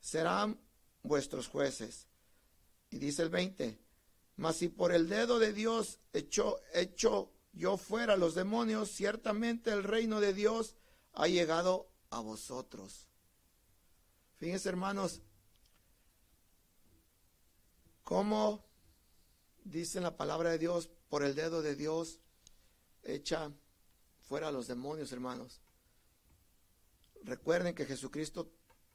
[0.00, 0.58] serán
[1.04, 2.08] vuestros jueces.
[2.90, 3.78] Y dice el 20,
[4.34, 9.84] mas si por el dedo de Dios echo, echo yo fuera los demonios, ciertamente el
[9.84, 10.74] reino de Dios
[11.12, 13.08] ha llegado a vosotros.
[14.36, 15.22] Fíjense hermanos,
[18.02, 18.64] cómo
[19.64, 22.20] dice la palabra de Dios, por el dedo de Dios
[23.02, 23.52] echa
[24.20, 25.60] fuera los demonios, hermanos.
[27.22, 28.50] Recuerden que Jesucristo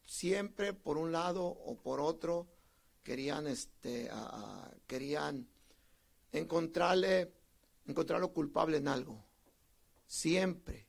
[0.06, 2.48] siempre por un lado o por otro
[3.04, 4.10] querían, este,
[4.88, 5.48] querían
[6.32, 7.34] encontrarle,
[7.86, 9.24] encontrarlo culpable en algo.
[10.08, 10.88] Siempre,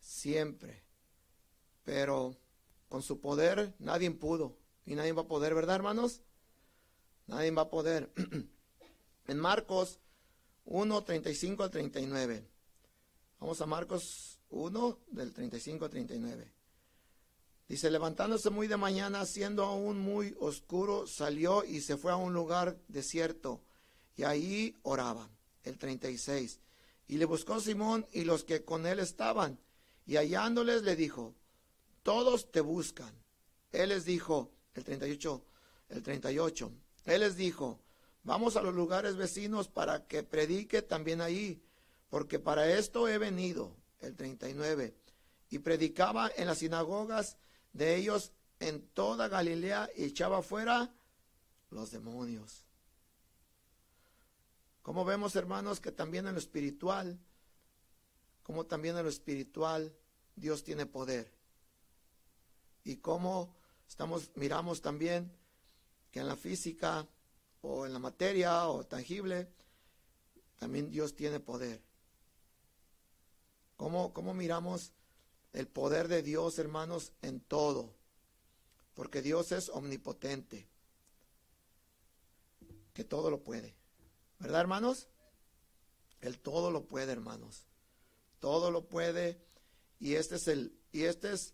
[0.00, 0.87] siempre.
[1.88, 2.36] Pero
[2.90, 6.20] con su poder nadie pudo y nadie va a poder, ¿verdad, hermanos?
[7.28, 8.12] Nadie va a poder.
[9.26, 9.98] en Marcos
[10.66, 12.46] 1, 35 al 39.
[13.40, 16.52] Vamos a Marcos 1, del 35 al 39.
[17.68, 22.34] Dice, levantándose muy de mañana, siendo aún muy oscuro, salió y se fue a un
[22.34, 23.62] lugar desierto,
[24.14, 25.30] y ahí oraba.
[25.62, 26.60] El 36.
[27.06, 29.58] Y le buscó Simón y los que con él estaban,
[30.04, 31.34] y hallándoles le dijo,
[32.08, 33.12] todos te buscan.
[33.70, 35.44] Él les dijo, el 38,
[35.90, 36.72] el 38,
[37.04, 37.82] él les dijo,
[38.22, 41.62] vamos a los lugares vecinos para que predique también ahí,
[42.08, 43.76] porque para esto he venido.
[44.00, 44.94] El 39.
[45.50, 47.36] Y predicaba en las sinagogas
[47.74, 50.90] de ellos en toda Galilea y echaba fuera
[51.68, 52.64] los demonios.
[54.80, 57.18] Como vemos, hermanos, que también en lo espiritual,
[58.44, 59.94] como también en lo espiritual,
[60.36, 61.37] Dios tiene poder.
[62.88, 63.54] Y como
[63.86, 65.30] estamos, miramos también
[66.10, 67.06] que en la física
[67.60, 69.52] o en la materia o tangible,
[70.56, 71.82] también Dios tiene poder.
[73.76, 74.94] ¿Cómo, cómo miramos
[75.52, 77.94] el poder de Dios, hermanos, en todo,
[78.94, 80.66] porque Dios es omnipotente,
[82.94, 83.74] que todo lo puede.
[84.38, 85.08] ¿Verdad, hermanos?
[86.22, 87.66] Él todo lo puede, hermanos.
[88.40, 89.38] Todo lo puede
[90.00, 91.52] y este es el y este es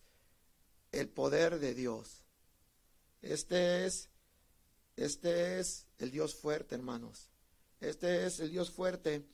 [1.00, 2.22] el poder de Dios.
[3.22, 4.08] Este es
[4.96, 7.30] este es el Dios fuerte, hermanos.
[7.80, 9.24] Este es el Dios fuerte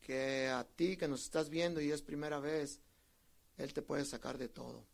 [0.00, 2.80] que a ti que nos estás viendo y es primera vez,
[3.56, 4.84] él te puede sacar de todo.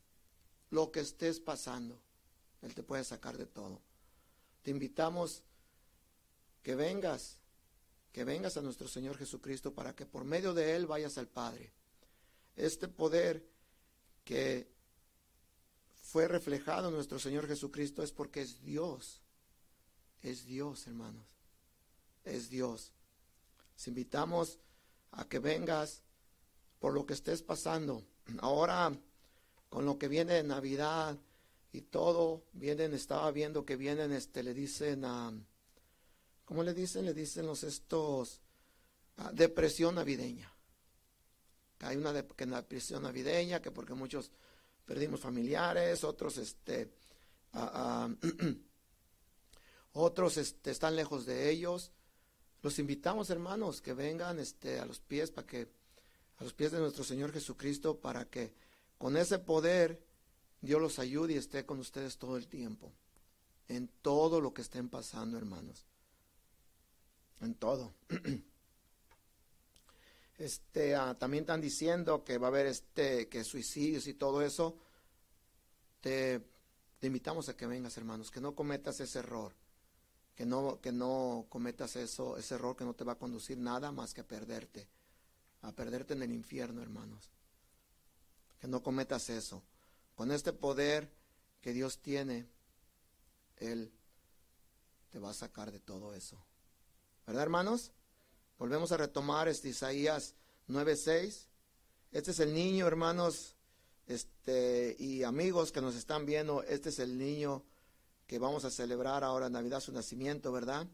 [0.70, 1.98] Lo que estés pasando,
[2.60, 3.80] Él te puede sacar de todo.
[4.62, 5.42] Te invitamos
[6.62, 7.38] que vengas,
[8.12, 11.72] que vengas a nuestro Señor Jesucristo para que por medio de Él vayas al Padre.
[12.56, 13.46] Este poder
[14.24, 14.68] que
[16.10, 19.20] fue reflejado nuestro Señor Jesucristo es porque es Dios.
[20.22, 21.26] Es Dios, hermanos.
[22.24, 22.92] Es Dios.
[23.82, 24.58] Te invitamos
[25.12, 26.02] a que vengas
[26.78, 28.04] por lo que estés pasando
[28.40, 28.92] Ahora,
[29.68, 31.16] con lo que viene de Navidad
[31.72, 35.32] y todo, vienen, estaba viendo que vienen, este, le dicen a,
[36.44, 37.06] ¿cómo le dicen?
[37.06, 38.40] Le dicen los estos,
[39.32, 40.52] depresión navideña.
[41.80, 44.30] Hay una, depresión navideña, que porque muchos
[44.88, 46.90] perdimos familiares, otros, este,
[49.92, 51.92] otros este, están lejos de ellos.
[52.62, 55.68] Los invitamos, hermanos, que vengan este, a los pies para que
[56.38, 58.54] a los pies de nuestro Señor Jesucristo para que
[58.96, 60.00] con ese poder
[60.62, 62.90] Dios los ayude y esté con ustedes todo el tiempo.
[63.68, 65.84] En todo lo que estén pasando, hermanos.
[67.42, 67.92] En todo.
[70.38, 74.78] Este, ah, también están diciendo que va a haber este, que suicidios y todo eso.
[76.00, 76.40] Te,
[76.98, 79.52] te invitamos a que vengas, hermanos, que no cometas ese error
[80.38, 83.90] que no, que no cometas eso, ese error que no te va a conducir nada
[83.90, 84.88] más que a perderte,
[85.62, 87.28] a perderte en el infierno, hermanos.
[88.60, 89.64] Que no cometas eso.
[90.14, 91.12] Con este poder
[91.60, 92.46] que Dios tiene,
[93.56, 93.92] Él
[95.10, 96.38] te va a sacar de todo eso.
[97.26, 97.90] ¿Verdad, hermanos?
[98.58, 100.34] Volvemos a retomar este Isaías
[100.66, 101.46] 9:6.
[102.10, 103.54] Este es el niño, hermanos,
[104.08, 107.62] este y amigos que nos están viendo, este es el niño
[108.26, 110.88] que vamos a celebrar ahora Navidad su nacimiento, ¿verdad?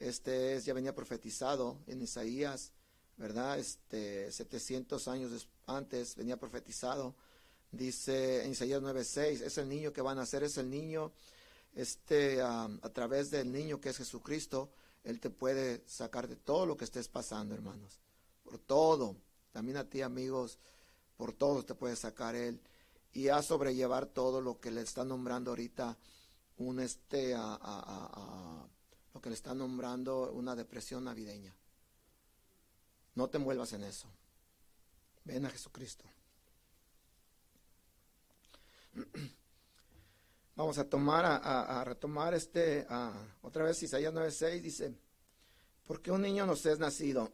[0.00, 2.72] Este es, ya venía profetizado en Isaías,
[3.16, 3.60] ¿verdad?
[3.60, 7.14] Este, 700 años antes venía profetizado.
[7.70, 11.12] Dice en Isaías 9:6, es el niño que van a nacer, es el niño,
[11.76, 14.68] este, a través del niño que es Jesucristo,
[15.04, 18.00] Él te puede sacar de todo lo que estés pasando, hermanos.
[18.42, 19.16] Por todo.
[19.52, 20.58] También a ti, amigos,
[21.16, 22.60] por todo te puede sacar Él.
[23.12, 25.96] Y a sobrellevar todo lo que le está nombrando ahorita
[26.56, 28.66] un este a, a,
[29.12, 31.54] lo que le está nombrando una depresión navideña.
[33.14, 34.08] No te envuelvas en eso.
[35.24, 36.04] Ven a Jesucristo.
[40.56, 42.86] Vamos a tomar, a, retomar este,
[43.42, 44.94] otra vez Isaías 9:6 dice,
[45.84, 47.32] porque un niño nos es nacido,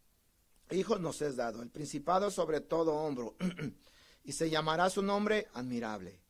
[0.72, 3.36] hijo nos es dado, el principado sobre todo hombro,
[4.24, 6.20] y se llamará su nombre admirable,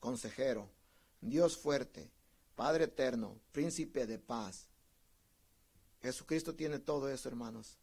[0.00, 0.68] consejero,
[1.20, 2.10] Dios fuerte,
[2.56, 4.66] Padre eterno, príncipe de paz.
[6.02, 7.78] Jesucristo tiene todo eso, hermanos.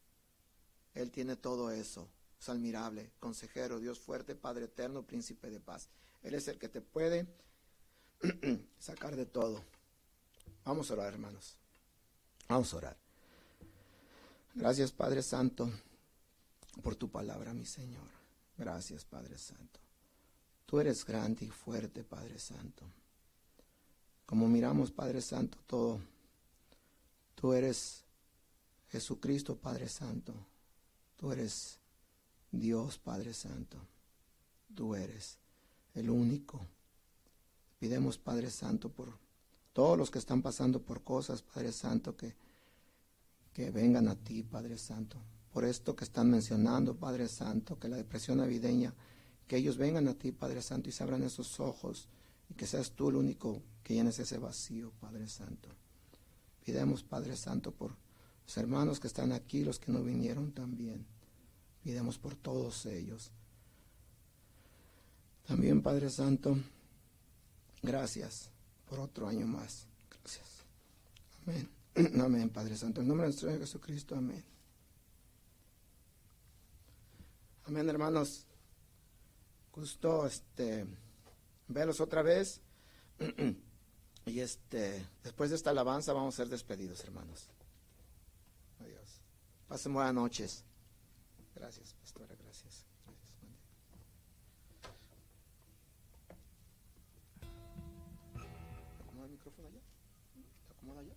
[0.94, 2.08] Él tiene todo eso.
[2.40, 5.88] Es admirable, consejero, Dios fuerte, Padre eterno, príncipe de paz.
[6.22, 7.26] Él es el que te puede
[8.78, 9.62] sacar de todo.
[10.64, 11.56] Vamos a orar, hermanos.
[12.48, 12.96] Vamos a orar.
[14.54, 15.70] Gracias, Padre Santo,
[16.82, 18.08] por tu palabra, mi Señor.
[18.56, 19.80] Gracias, Padre Santo.
[20.66, 22.84] Tú eres grande y fuerte, Padre Santo.
[24.26, 26.00] Como miramos, Padre Santo, todo.
[27.34, 28.04] Tú eres
[28.90, 30.32] Jesucristo, Padre Santo.
[31.16, 31.78] Tú eres
[32.50, 33.76] Dios, Padre Santo.
[34.74, 35.38] Tú eres
[35.94, 36.64] el único.
[37.84, 39.18] Pidemos, Padre Santo, por
[39.74, 42.34] todos los que están pasando por cosas, Padre Santo, que,
[43.52, 45.18] que vengan a ti, Padre Santo.
[45.52, 48.94] Por esto que están mencionando, Padre Santo, que la depresión navideña,
[49.46, 52.08] que ellos vengan a ti, Padre Santo, y se abran esos ojos
[52.48, 55.68] y que seas tú el único que llenes ese vacío, Padre Santo.
[56.64, 57.94] Pidemos, Padre Santo, por
[58.46, 61.04] los hermanos que están aquí, los que no vinieron también.
[61.82, 63.30] Pidemos por todos ellos.
[65.46, 66.56] También, Padre Santo,
[67.84, 68.50] gracias
[68.88, 69.86] por otro año más.
[70.10, 70.64] Gracias.
[71.42, 71.70] Amén.
[72.20, 73.00] Amén, Padre Santo.
[73.00, 74.44] En nombre de nuestro Señor Jesucristo, amén.
[77.66, 78.46] Amén, hermanos.
[79.72, 80.86] Gusto, este
[81.68, 82.60] verlos otra vez.
[84.26, 87.48] y este, después de esta alabanza vamos a ser despedidos, hermanos.
[88.80, 89.20] Adiós.
[89.68, 90.64] Pasen buenas noches.
[91.54, 91.94] Gracias.
[99.44, 99.80] Micrófono allá?
[100.70, 101.14] ¿Acomoda allá?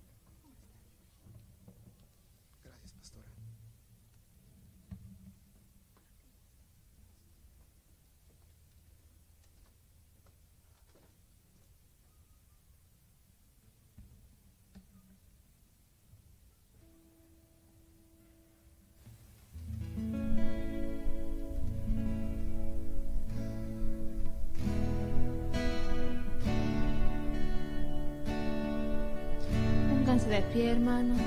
[30.25, 31.21] De pie, hermanos.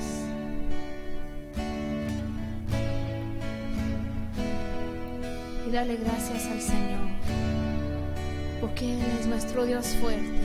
[5.66, 7.09] Y darle gracias al Señor,
[8.61, 10.41] porque Él es nuestro Dios fuerte.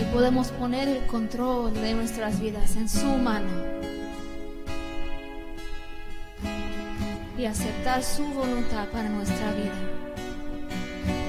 [0.00, 3.50] Y podemos poner el control de nuestras vidas en su mano.
[7.36, 9.74] Y aceptar su voluntad para nuestra vida.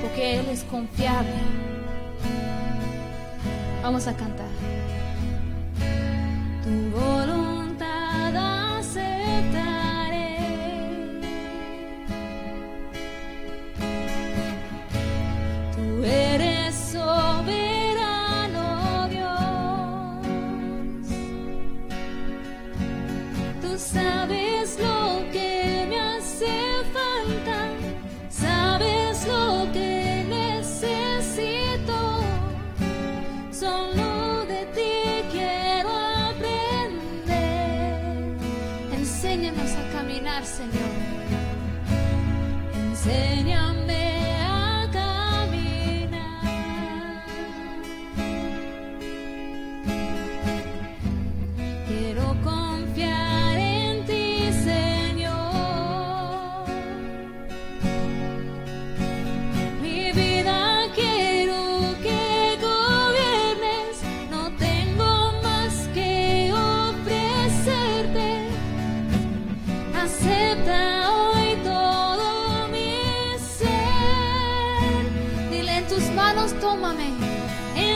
[0.01, 1.70] Porque Él es confiable
[3.81, 4.50] Vamos a cantar.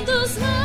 [0.05, 0.64] tus manos.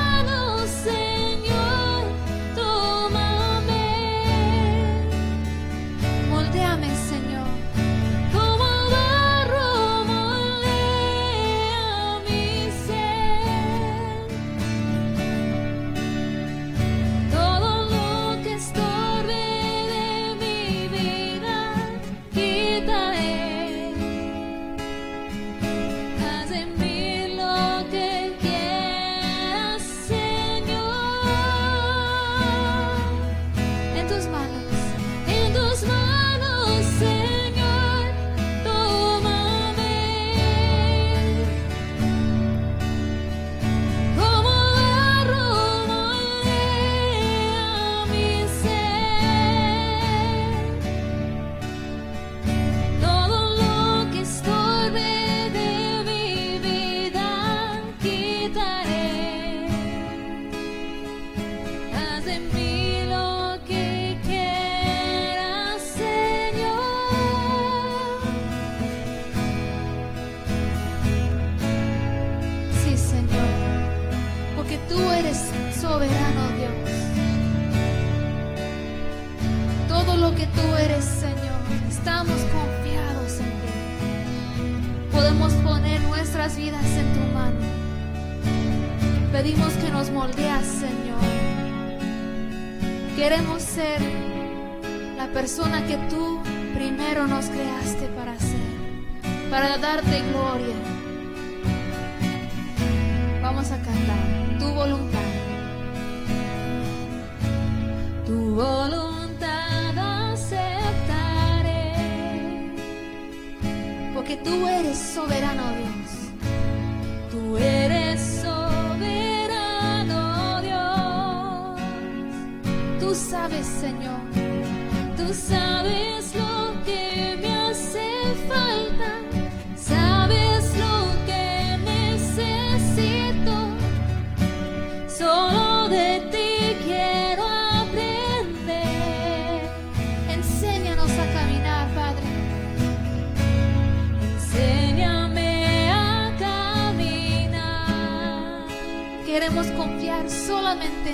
[150.31, 151.10] Vida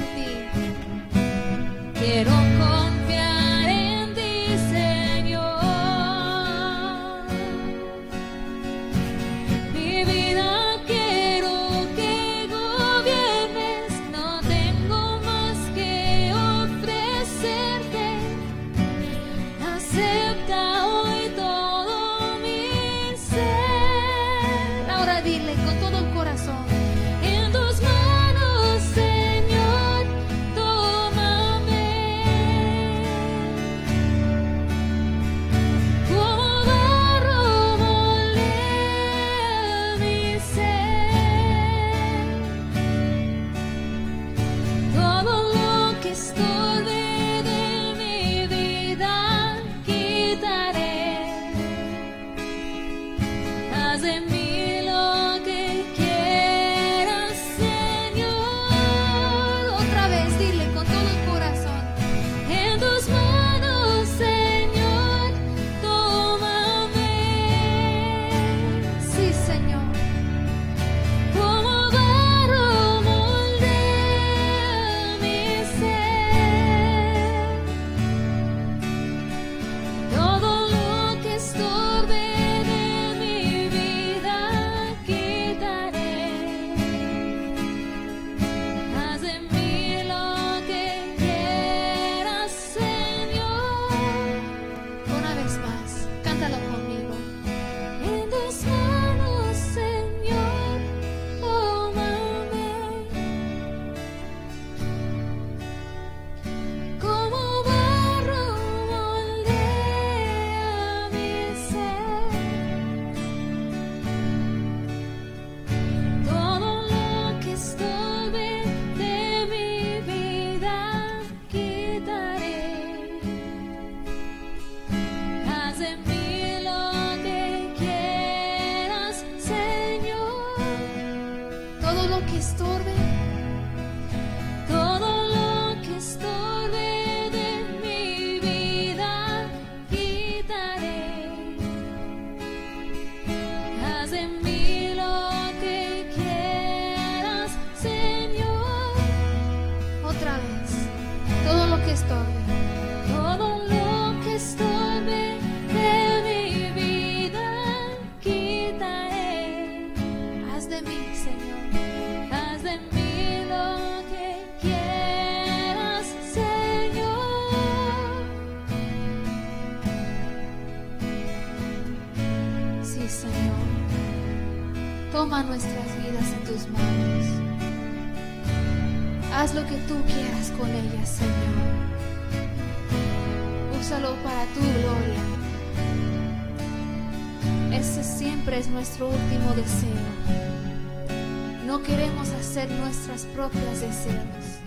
[192.56, 194.60] satisfacer nuestros propios deseos.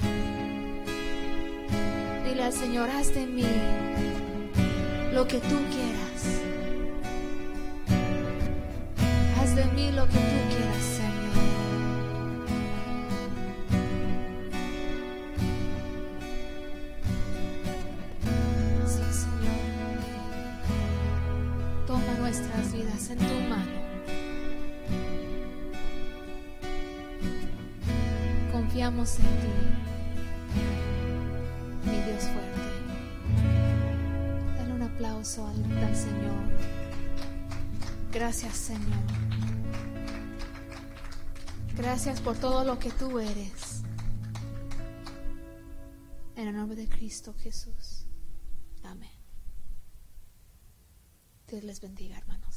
[2.24, 3.46] Dile al Señor, haz de mí
[5.12, 5.99] lo que tú quieras.
[38.20, 39.00] Gracias, Señor.
[41.78, 43.84] Gracias por todo lo que tú eres.
[46.36, 48.08] En el nombre de Cristo Jesús.
[48.84, 49.10] Amén.
[51.48, 52.49] Dios les bendiga, hermano.